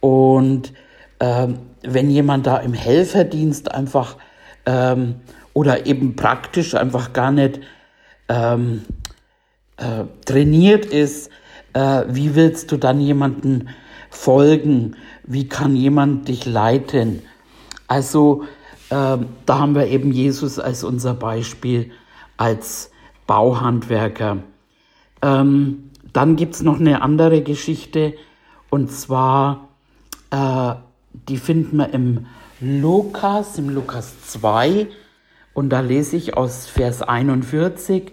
Und 0.00 0.72
ähm, 1.20 1.58
wenn 1.82 2.10
jemand 2.10 2.46
da 2.46 2.58
im 2.58 2.74
Helferdienst 2.74 3.72
einfach 3.72 4.16
ähm, 4.66 5.16
oder 5.54 5.86
eben 5.86 6.16
praktisch 6.16 6.74
einfach 6.74 7.12
gar 7.12 7.32
nicht 7.32 7.60
ähm, 8.28 8.84
äh, 9.76 10.04
trainiert 10.24 10.86
ist, 10.86 11.30
äh, 11.72 12.04
wie 12.08 12.34
willst 12.34 12.72
du 12.72 12.76
dann 12.76 13.00
jemanden 13.00 13.68
folgen? 14.10 14.96
Wie 15.24 15.48
kann 15.48 15.76
jemand 15.76 16.28
dich 16.28 16.46
leiten? 16.46 17.22
Also 17.86 18.44
äh, 18.90 19.18
da 19.46 19.58
haben 19.58 19.74
wir 19.74 19.86
eben 19.86 20.12
Jesus 20.12 20.58
als 20.58 20.84
unser 20.84 21.14
Beispiel, 21.14 21.90
als 22.36 22.90
Bauhandwerker. 23.26 24.38
Ähm, 25.22 25.87
dann 26.12 26.36
gibt's 26.36 26.62
noch 26.62 26.80
eine 26.80 27.02
andere 27.02 27.42
Geschichte 27.42 28.14
und 28.70 28.90
zwar, 28.90 29.68
äh, 30.30 30.74
die 31.12 31.38
finden 31.38 31.76
wir 31.78 31.92
im 31.92 32.26
Lukas, 32.60 33.58
im 33.58 33.70
Lukas 33.70 34.20
2 34.22 34.88
und 35.54 35.70
da 35.70 35.80
lese 35.80 36.16
ich 36.16 36.36
aus 36.36 36.66
Vers 36.66 37.02
41, 37.02 38.12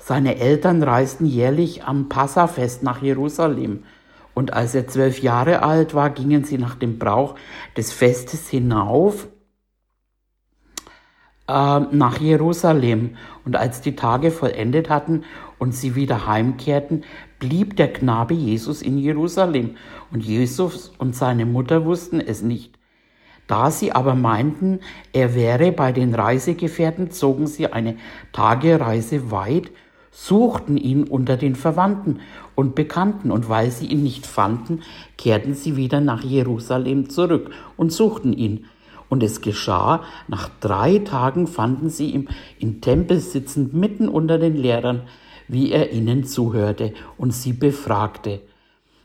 seine 0.00 0.36
Eltern 0.36 0.82
reisten 0.82 1.26
jährlich 1.26 1.84
am 1.84 2.08
Passafest 2.08 2.82
nach 2.82 3.02
Jerusalem 3.02 3.84
und 4.38 4.52
als 4.52 4.72
er 4.76 4.86
zwölf 4.86 5.20
Jahre 5.20 5.64
alt 5.64 5.94
war, 5.94 6.10
gingen 6.10 6.44
sie 6.44 6.58
nach 6.58 6.76
dem 6.76 7.00
Brauch 7.00 7.34
des 7.76 7.92
Festes 7.92 8.48
hinauf 8.48 9.26
äh, 11.48 11.80
nach 11.80 12.20
Jerusalem. 12.20 13.16
Und 13.44 13.56
als 13.56 13.80
die 13.80 13.96
Tage 13.96 14.30
vollendet 14.30 14.90
hatten 14.90 15.24
und 15.58 15.74
sie 15.74 15.96
wieder 15.96 16.28
heimkehrten, 16.28 17.02
blieb 17.38 17.76
der 17.76 17.92
Knabe 17.92 18.34
Jesus 18.34 18.82
in 18.82 18.98
Jerusalem. 18.98 19.76
Und 20.10 20.24
Jesus 20.24 20.92
und 20.98 21.14
seine 21.14 21.46
Mutter 21.46 21.84
wussten 21.84 22.20
es 22.20 22.42
nicht. 22.42 22.78
Da 23.46 23.70
sie 23.70 23.92
aber 23.92 24.14
meinten, 24.14 24.80
er 25.12 25.34
wäre 25.34 25.72
bei 25.72 25.92
den 25.92 26.14
Reisegefährten, 26.14 27.10
zogen 27.10 27.46
sie 27.46 27.72
eine 27.72 27.96
Tagereise 28.32 29.30
weit 29.30 29.70
suchten 30.18 30.76
ihn 30.76 31.04
unter 31.04 31.36
den 31.36 31.54
Verwandten 31.54 32.20
und 32.56 32.74
Bekannten, 32.74 33.30
und 33.30 33.48
weil 33.48 33.70
sie 33.70 33.86
ihn 33.86 34.02
nicht 34.02 34.26
fanden, 34.26 34.82
kehrten 35.16 35.54
sie 35.54 35.76
wieder 35.76 36.00
nach 36.00 36.24
Jerusalem 36.24 37.08
zurück 37.08 37.50
und 37.76 37.92
suchten 37.92 38.32
ihn. 38.32 38.66
Und 39.08 39.22
es 39.22 39.40
geschah, 39.40 40.02
nach 40.26 40.50
drei 40.60 40.98
Tagen 40.98 41.46
fanden 41.46 41.88
sie 41.88 42.10
ihn 42.10 42.28
im 42.58 42.80
Tempel 42.80 43.20
sitzend 43.20 43.74
mitten 43.74 44.08
unter 44.08 44.38
den 44.38 44.56
Lehrern, 44.56 45.02
wie 45.48 45.72
er 45.72 45.92
ihnen 45.92 46.24
zuhörte 46.24 46.92
und 47.16 47.32
sie 47.32 47.52
befragte. 47.52 48.40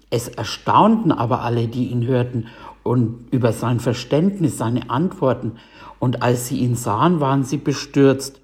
Es 0.10 0.28
erstaunten 0.28 1.12
aber 1.12 1.42
alle, 1.42 1.68
die 1.68 1.88
ihn 1.88 2.06
hörten, 2.06 2.48
und 2.84 3.28
über 3.32 3.54
sein 3.54 3.80
Verständnis, 3.80 4.58
seine 4.58 4.90
Antworten, 4.90 5.54
und 6.00 6.22
als 6.22 6.48
sie 6.48 6.60
ihn 6.60 6.76
sahen, 6.76 7.22
waren 7.22 7.44
sie 7.46 7.58
bestürzt. 7.58 8.42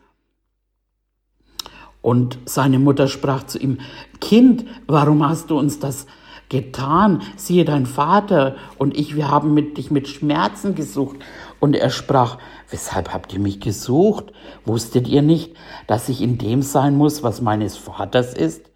Und 2.02 2.40
seine 2.46 2.80
Mutter 2.80 3.10
sprach 3.10 3.44
zu 3.44 3.60
ihm, 3.60 3.80
Kind, 4.22 4.66
warum 4.88 5.28
hast 5.28 5.50
du 5.50 5.60
uns 5.60 5.80
das 5.80 6.08
getan? 6.48 7.22
Siehe, 7.36 7.66
dein 7.66 7.86
Vater 7.86 8.56
und 8.78 8.98
ich, 8.98 9.18
wir 9.18 9.30
haben 9.30 9.54
mit, 9.54 9.78
dich 9.78 9.92
mit 9.92 10.08
Schmerzen 10.08 10.74
gesucht. 10.74 11.18
Und 11.60 11.76
er 11.76 11.90
sprach, 11.90 12.38
weshalb 12.70 13.14
habt 13.14 13.34
ihr 13.34 13.40
mich 13.40 13.60
gesucht? 13.60 14.32
Wusstet 14.66 15.08
ihr 15.08 15.22
nicht, 15.22 15.56
dass 15.88 16.10
ich 16.10 16.22
in 16.22 16.38
dem 16.38 16.62
sein 16.62 16.96
muss, 16.96 17.24
was 17.24 17.42
meines 17.42 17.78
Vaters 17.78 18.34
ist? 18.34 18.70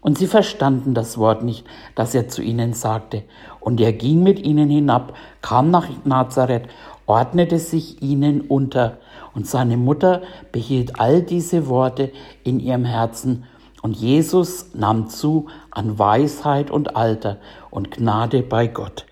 Und 0.00 0.18
sie 0.18 0.26
verstanden 0.26 0.92
das 0.92 1.16
Wort 1.16 1.42
nicht, 1.42 1.64
das 1.94 2.14
er 2.14 2.28
zu 2.28 2.42
ihnen 2.42 2.74
sagte. 2.74 3.22
Und 3.60 3.80
er 3.80 3.94
ging 3.94 4.22
mit 4.22 4.38
ihnen 4.38 4.68
hinab, 4.68 5.14
kam 5.40 5.70
nach 5.70 5.88
Nazareth, 6.04 6.68
ordnete 7.06 7.58
sich 7.58 8.02
ihnen 8.02 8.42
unter. 8.42 8.98
Und 9.34 9.46
seine 9.46 9.78
Mutter 9.78 10.20
behielt 10.52 11.00
all 11.00 11.22
diese 11.22 11.68
Worte 11.68 12.12
in 12.42 12.60
ihrem 12.60 12.84
Herzen. 12.84 13.44
Und 13.80 13.96
Jesus 13.96 14.74
nahm 14.74 15.08
zu 15.08 15.46
an 15.70 15.98
Weisheit 15.98 16.70
und 16.70 16.96
Alter 16.96 17.38
und 17.70 17.90
Gnade 17.90 18.42
bei 18.42 18.66
Gott. 18.66 19.06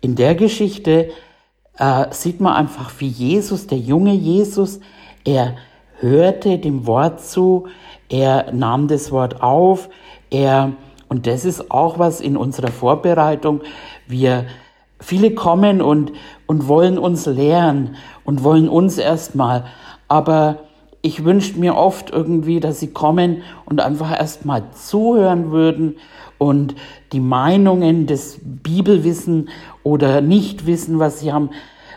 In 0.00 0.16
der 0.16 0.34
Geschichte 0.34 1.10
äh, 1.78 2.06
sieht 2.10 2.40
man 2.40 2.54
einfach, 2.54 2.92
wie 2.98 3.08
Jesus, 3.08 3.66
der 3.66 3.78
junge 3.78 4.12
Jesus, 4.12 4.80
er 5.24 5.56
hörte 6.00 6.58
dem 6.58 6.86
Wort 6.86 7.20
zu, 7.20 7.66
er 8.08 8.52
nahm 8.52 8.88
das 8.88 9.10
Wort 9.10 9.42
auf, 9.42 9.88
er, 10.30 10.72
und 11.08 11.26
das 11.26 11.44
ist 11.44 11.70
auch 11.70 11.98
was 11.98 12.20
in 12.20 12.36
unserer 12.36 12.70
Vorbereitung, 12.70 13.60
wir, 14.06 14.46
viele 15.00 15.34
kommen 15.34 15.80
und, 15.82 16.12
und 16.46 16.68
wollen 16.68 16.98
uns 16.98 17.26
lehren 17.26 17.96
und 18.24 18.42
wollen 18.42 18.68
uns 18.68 18.98
erstmal, 18.98 19.64
aber 20.08 20.60
ich 21.02 21.24
wünsche 21.24 21.58
mir 21.58 21.76
oft 21.76 22.10
irgendwie, 22.10 22.58
dass 22.58 22.80
sie 22.80 22.92
kommen 22.92 23.42
und 23.64 23.80
einfach 23.80 24.10
erstmal 24.10 24.64
zuhören 24.72 25.52
würden 25.52 25.96
und 26.38 26.74
die 27.12 27.20
Meinungen 27.20 28.06
des 28.06 28.38
Bibelwissen 28.42 29.48
oder 29.82 30.20
Nichtwissen, 30.20 30.98
was 30.98 31.20
sie 31.20 31.32
haben, 31.32 31.50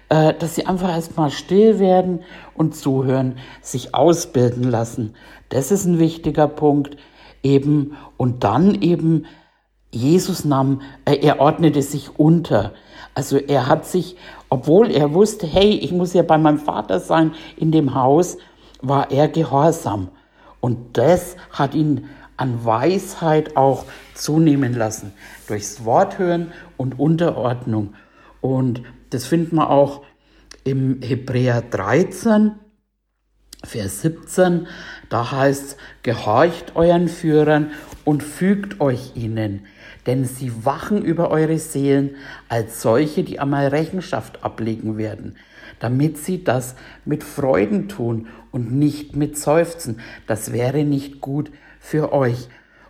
äh, 0.10 0.34
dass 0.34 0.56
sie 0.56 0.66
einfach 0.66 0.90
erstmal 0.90 1.32
still 1.32 1.80
werden 1.80 2.22
und 2.54 2.76
zuhören, 2.76 3.38
sich 3.62 3.96
ausbilden 3.96 4.64
lassen. 4.64 5.14
Das 5.50 5.72
ist 5.72 5.86
ein 5.86 6.00
wichtiger 6.00 6.48
Punkt 6.48 6.98
eben. 7.44 7.96
Und 8.18 8.44
dann 8.44 8.82
eben, 8.82 9.26
Jesus 9.92 10.46
nahm, 10.46 10.82
äh, 11.06 11.16
er 11.16 11.40
ordnete 11.40 11.82
sich 11.82 12.20
unter. 12.20 12.74
Also 13.16 13.38
er 13.38 13.68
hat 13.68 13.86
sich, 13.86 14.16
obwohl 14.50 14.92
er 14.92 15.14
wusste, 15.14 15.48
hey, 15.48 15.72
ich 15.72 15.92
muss 15.92 16.14
ja 16.14 16.24
bei 16.24 16.38
meinem 16.38 16.60
Vater 16.60 17.00
sein 17.00 17.34
in 17.58 17.72
dem 17.72 17.96
Haus, 17.96 18.38
war 18.82 19.12
er 19.12 19.28
gehorsam. 19.28 20.10
Und 20.62 20.98
das 20.98 21.36
hat 21.52 21.74
ihn 21.74 22.10
an 22.38 22.64
Weisheit 22.64 23.58
auch 23.58 23.86
zunehmen 24.20 24.74
lassen. 24.74 25.14
Durchs 25.48 25.86
Wort 25.86 26.20
hören 26.20 26.52
und 26.78 27.00
Unterordnung. 27.00 27.96
Und 28.42 28.84
das 29.10 29.26
finden 29.26 29.56
wir 29.56 29.70
auch 29.70 30.04
im 30.64 31.02
Hebräer 31.02 31.62
13, 31.62 32.52
Vers 33.64 34.02
17. 34.02 34.68
Da 35.10 35.32
heißt 35.32 35.78
gehorcht 36.04 36.76
euren 36.76 37.08
Führern 37.08 37.72
und 38.06 38.24
fügt 38.24 38.80
euch 38.80 39.16
ihnen, 39.16 39.66
denn 40.06 40.26
sie 40.26 40.66
wachen 40.66 41.04
über 41.04 41.30
eure 41.30 41.60
Seelen 41.60 42.16
als 42.48 42.82
solche, 42.82 43.24
die 43.24 43.40
einmal 43.40 43.68
Rechenschaft 43.68 44.44
ablegen 44.44 44.98
werden, 44.98 45.36
damit 45.80 46.18
sie 46.18 46.44
das 46.44 46.76
mit 47.04 47.24
Freuden 47.24 47.90
tun 47.90 48.28
und 48.52 48.72
nicht 48.72 49.16
mit 49.16 49.38
Seufzen. 49.38 50.00
Das 50.26 50.54
wäre 50.54 50.86
nicht 50.86 51.20
gut 51.20 51.52
für 51.80 52.14
euch. 52.14 52.48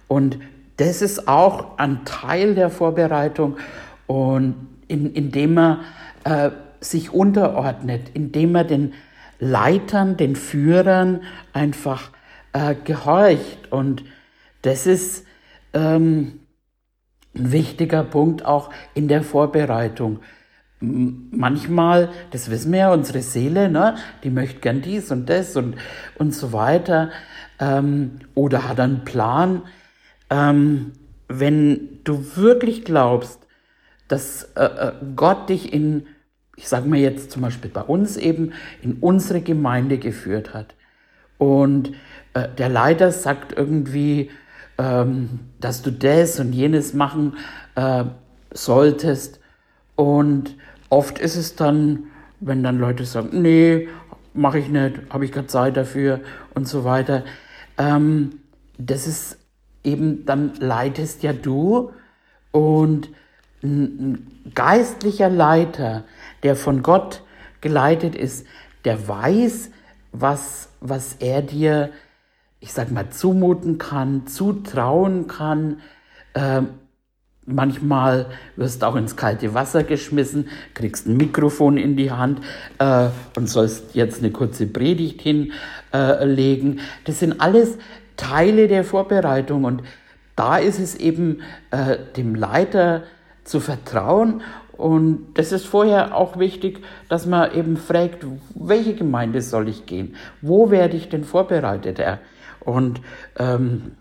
Und 0.08 0.40
das 0.80 1.02
ist 1.02 1.28
auch 1.28 1.78
ein 1.78 2.06
Teil 2.06 2.56
der 2.56 2.70
Vorbereitung 2.70 3.58
und 4.08 4.56
in, 4.88 5.14
indem 5.14 5.54
man 5.56 5.82
äh, 6.24 6.52
sich 6.80 7.14
unterordnet, 7.14 8.12
indem 8.14 8.54
man 8.54 8.68
den 8.68 8.94
Leitern, 9.40 10.16
den 10.16 10.38
Führern 10.38 11.22
einfach 11.52 12.12
äh, 12.54 12.76
gehorcht. 12.76 13.72
Und 13.72 14.06
das 14.62 14.88
ist 14.88 15.26
ähm, 15.74 16.40
ein 17.36 17.52
wichtiger 17.52 18.04
Punkt 18.04 18.46
auch 18.46 18.70
in 18.94 19.10
der 19.10 19.24
Vorbereitung. 19.24 20.20
Manchmal, 20.80 22.10
das 22.32 22.50
wissen 22.50 22.72
wir 22.72 22.80
ja, 22.80 22.94
unsere 22.94 23.22
Seele, 23.22 23.70
ne, 23.70 23.96
die 24.24 24.30
möchte 24.30 24.62
gern 24.62 24.82
dies 24.82 25.12
und 25.12 25.30
das 25.30 25.58
und, 25.58 25.76
und 26.16 26.34
so 26.34 26.54
weiter. 26.54 27.10
Ähm, 27.60 28.20
oder 28.34 28.70
hat 28.70 28.80
einen 28.80 29.04
Plan. 29.04 29.64
Ähm, 30.30 30.94
wenn 31.28 32.00
du 32.04 32.36
wirklich 32.36 32.86
glaubst, 32.86 33.40
dass 34.08 34.44
äh, 34.56 34.64
äh 34.64 34.92
Gott 35.16 35.50
dich 35.50 35.74
in, 35.74 36.08
ich 36.56 36.68
sage 36.68 36.88
mal 36.88 37.00
jetzt 37.00 37.32
zum 37.32 37.42
Beispiel 37.42 37.70
bei 37.70 37.82
uns 37.82 38.18
eben, 38.18 38.54
in 38.82 38.98
unsere 39.00 39.42
Gemeinde 39.42 39.98
geführt 39.98 40.54
hat 40.54 40.76
und 41.40 41.94
äh, 42.34 42.48
der 42.58 42.70
Leiter 42.70 43.12
sagt 43.12 43.58
irgendwie, 43.58 44.30
ähm, 44.78 45.40
dass 45.60 45.82
du 45.82 45.92
das 45.92 46.40
und 46.40 46.54
jenes 46.54 46.94
machen 46.94 47.38
äh, 47.76 48.06
solltest. 48.52 49.40
Und 49.96 50.56
oft 50.90 51.20
ist 51.20 51.36
es 51.36 51.56
dann, 51.56 52.06
wenn 52.40 52.64
dann 52.64 52.80
Leute 52.80 53.06
sagen, 53.06 53.42
nee, 53.42 53.88
mache 54.34 54.60
ich 54.60 54.70
nicht, 54.70 55.02
habe 55.10 55.26
ich 55.26 55.32
keine 55.32 55.48
Zeit 55.48 55.76
dafür 55.76 56.22
und 56.54 56.68
so 56.68 56.84
weiter. 56.84 57.24
Ähm, 57.78 58.40
das 58.78 59.08
ist 59.08 59.39
eben, 59.84 60.26
dann 60.26 60.54
leitest 60.60 61.24
ja 61.24 61.34
du 61.34 61.92
und 62.52 63.10
ein 63.62 64.42
geistlicher 64.56 65.30
Leiter, 65.30 66.06
der 66.44 66.56
von 66.56 66.82
Gott 66.82 67.24
geleitet 67.62 68.16
ist, 68.16 68.46
der 68.86 69.08
weiß, 69.08 69.72
was, 70.12 70.70
was 70.80 71.18
er 71.20 71.42
dir 71.42 71.92
ich 72.60 72.74
sag 72.74 72.92
mal, 72.92 73.10
zumuten 73.10 73.78
kann, 73.78 74.28
zutrauen 74.28 75.28
kann. 75.28 75.78
Äh, 76.34 76.62
manchmal 77.46 78.28
wirst 78.56 78.82
du 78.82 78.86
auch 78.86 78.96
ins 78.96 79.16
kalte 79.16 79.54
Wasser 79.54 79.84
geschmissen, 79.84 80.50
kriegst 80.74 81.08
ein 81.08 81.18
Mikrofon 81.18 81.78
in 81.78 81.96
die 81.96 82.12
Hand 82.12 82.42
äh, 82.80 83.08
und 83.36 83.48
sollst 83.48 83.96
jetzt 83.96 84.20
eine 84.20 84.32
kurze 84.32 84.68
Predigt 84.68 85.22
hinlegen. 85.22 86.78
Äh, 86.78 86.82
das 87.06 87.20
sind 87.20 87.40
alles 87.40 87.78
Teile 88.20 88.68
der 88.68 88.84
Vorbereitung 88.84 89.64
und 89.64 89.84
da 90.36 90.58
ist 90.58 90.80
es 90.80 90.96
eben 90.96 91.42
äh, 91.72 91.98
dem 92.16 92.36
Leiter 92.36 93.04
zu 93.44 93.60
vertrauen 93.60 94.42
und 94.74 95.34
das 95.34 95.52
ist 95.52 95.66
vorher 95.66 96.16
auch 96.16 96.40
wichtig, 96.40 96.82
dass 97.10 97.26
man 97.26 97.54
eben 97.54 97.76
fragt, 97.76 98.26
welche 98.56 98.96
Gemeinde 98.96 99.42
soll 99.42 99.68
ich 99.68 99.86
gehen? 99.86 100.16
Wo 100.42 100.72
werde 100.72 100.96
ich 100.96 101.10
denn 101.10 101.26
vorbereitet? 101.26 102.00
und, 102.62 103.02
ähm, 103.38 103.98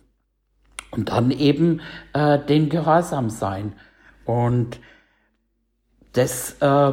und 0.90 1.08
dann 1.08 1.30
eben 1.30 1.80
äh, 2.12 2.38
den 2.38 2.68
Gehorsam 2.68 3.30
sein. 3.30 3.72
Und 4.24 4.80
das 6.12 6.56
äh, 6.60 6.92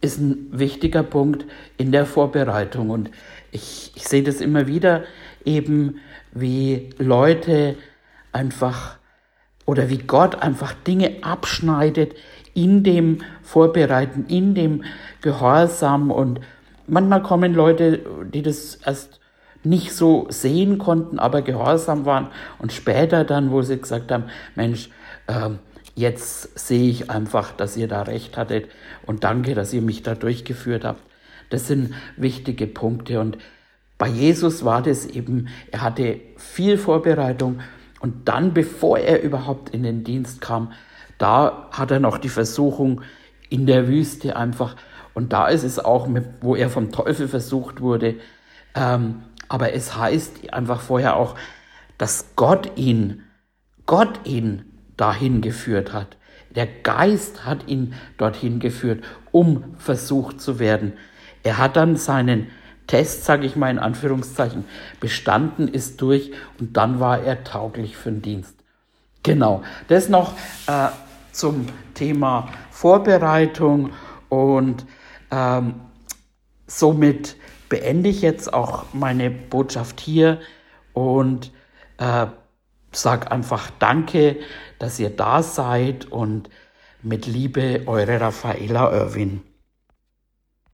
ist 0.00 0.18
ein 0.18 0.48
wichtiger 0.52 1.02
Punkt 1.02 1.46
in 1.76 1.92
der 1.92 2.06
Vorbereitung. 2.06 2.90
Und 2.90 3.10
ich, 3.50 3.92
ich 3.94 4.06
sehe 4.06 4.22
das 4.22 4.40
immer 4.40 4.66
wieder 4.66 5.04
eben, 5.44 6.00
wie 6.32 6.90
Leute 6.98 7.76
einfach 8.32 8.96
oder 9.66 9.88
wie 9.88 9.98
Gott 9.98 10.42
einfach 10.42 10.74
Dinge 10.74 11.18
abschneidet 11.22 12.14
in 12.54 12.82
dem 12.82 13.18
Vorbereiten, 13.42 14.26
in 14.28 14.54
dem 14.54 14.84
Gehorsam. 15.22 16.10
Und 16.10 16.40
manchmal 16.86 17.22
kommen 17.22 17.54
Leute, 17.54 18.00
die 18.32 18.42
das 18.42 18.76
erst 18.84 19.20
nicht 19.62 19.92
so 19.92 20.26
sehen 20.30 20.78
konnten, 20.78 21.18
aber 21.18 21.42
gehorsam 21.42 22.06
waren. 22.06 22.28
Und 22.58 22.72
später 22.72 23.24
dann, 23.24 23.50
wo 23.50 23.62
sie 23.62 23.78
gesagt 23.78 24.10
haben, 24.10 24.24
Mensch, 24.54 24.90
äh, 25.26 25.50
jetzt 25.94 26.58
sehe 26.58 26.90
ich 26.90 27.10
einfach, 27.10 27.52
dass 27.52 27.76
ihr 27.76 27.88
da 27.88 28.02
recht 28.02 28.36
hattet 28.36 28.70
und 29.06 29.24
danke, 29.24 29.54
dass 29.54 29.72
ihr 29.72 29.82
mich 29.82 30.02
da 30.02 30.14
durchgeführt 30.14 30.84
habt. 30.84 31.02
Das 31.50 31.66
sind 31.66 31.94
wichtige 32.16 32.66
Punkte. 32.66 33.20
Und 33.20 33.36
bei 34.00 34.08
Jesus 34.08 34.64
war 34.64 34.80
das 34.80 35.04
eben, 35.04 35.48
er 35.70 35.82
hatte 35.82 36.20
viel 36.38 36.78
Vorbereitung 36.78 37.60
und 38.00 38.28
dann, 38.30 38.54
bevor 38.54 38.98
er 38.98 39.22
überhaupt 39.22 39.74
in 39.74 39.82
den 39.82 40.04
Dienst 40.04 40.40
kam, 40.40 40.72
da 41.18 41.68
hat 41.70 41.90
er 41.90 42.00
noch 42.00 42.16
die 42.16 42.30
Versuchung 42.30 43.02
in 43.50 43.66
der 43.66 43.88
Wüste 43.88 44.36
einfach. 44.36 44.74
Und 45.12 45.34
da 45.34 45.48
ist 45.48 45.64
es 45.64 45.78
auch, 45.78 46.08
wo 46.40 46.56
er 46.56 46.70
vom 46.70 46.92
Teufel 46.92 47.28
versucht 47.28 47.82
wurde, 47.82 48.14
ähm, 48.74 49.16
aber 49.50 49.74
es 49.74 49.94
heißt 49.98 50.50
einfach 50.50 50.80
vorher 50.80 51.16
auch, 51.16 51.34
dass 51.98 52.36
Gott 52.36 52.78
ihn, 52.78 53.24
Gott 53.84 54.20
ihn 54.24 54.64
dahin 54.96 55.42
geführt 55.42 55.92
hat. 55.92 56.16
Der 56.56 56.66
Geist 56.66 57.44
hat 57.44 57.68
ihn 57.68 57.92
dorthin 58.16 58.60
geführt, 58.60 59.04
um 59.30 59.74
versucht 59.76 60.40
zu 60.40 60.58
werden. 60.58 60.94
Er 61.42 61.58
hat 61.58 61.76
dann 61.76 61.96
seinen 61.96 62.46
Test, 62.90 63.24
sage 63.24 63.46
ich 63.46 63.54
mal 63.54 63.70
in 63.70 63.78
Anführungszeichen, 63.78 64.64
bestanden, 64.98 65.68
ist 65.68 66.02
durch 66.02 66.32
und 66.58 66.76
dann 66.76 66.98
war 66.98 67.22
er 67.22 67.44
tauglich 67.44 67.96
für 67.96 68.10
den 68.10 68.20
Dienst. 68.20 68.56
Genau, 69.22 69.62
das 69.86 70.08
noch 70.08 70.32
äh, 70.66 70.88
zum 71.30 71.66
Thema 71.94 72.48
Vorbereitung 72.72 73.92
und 74.28 74.86
ähm, 75.30 75.74
somit 76.66 77.36
beende 77.68 78.10
ich 78.10 78.22
jetzt 78.22 78.52
auch 78.52 78.86
meine 78.92 79.30
Botschaft 79.30 80.00
hier 80.00 80.40
und 80.92 81.52
äh, 81.98 82.26
sag 82.90 83.30
einfach 83.30 83.70
Danke, 83.78 84.38
dass 84.80 84.98
ihr 84.98 85.10
da 85.10 85.44
seid 85.44 86.06
und 86.06 86.50
mit 87.02 87.26
Liebe, 87.26 87.84
eure 87.86 88.20
Raffaela 88.20 88.90
Irwin. 88.90 89.42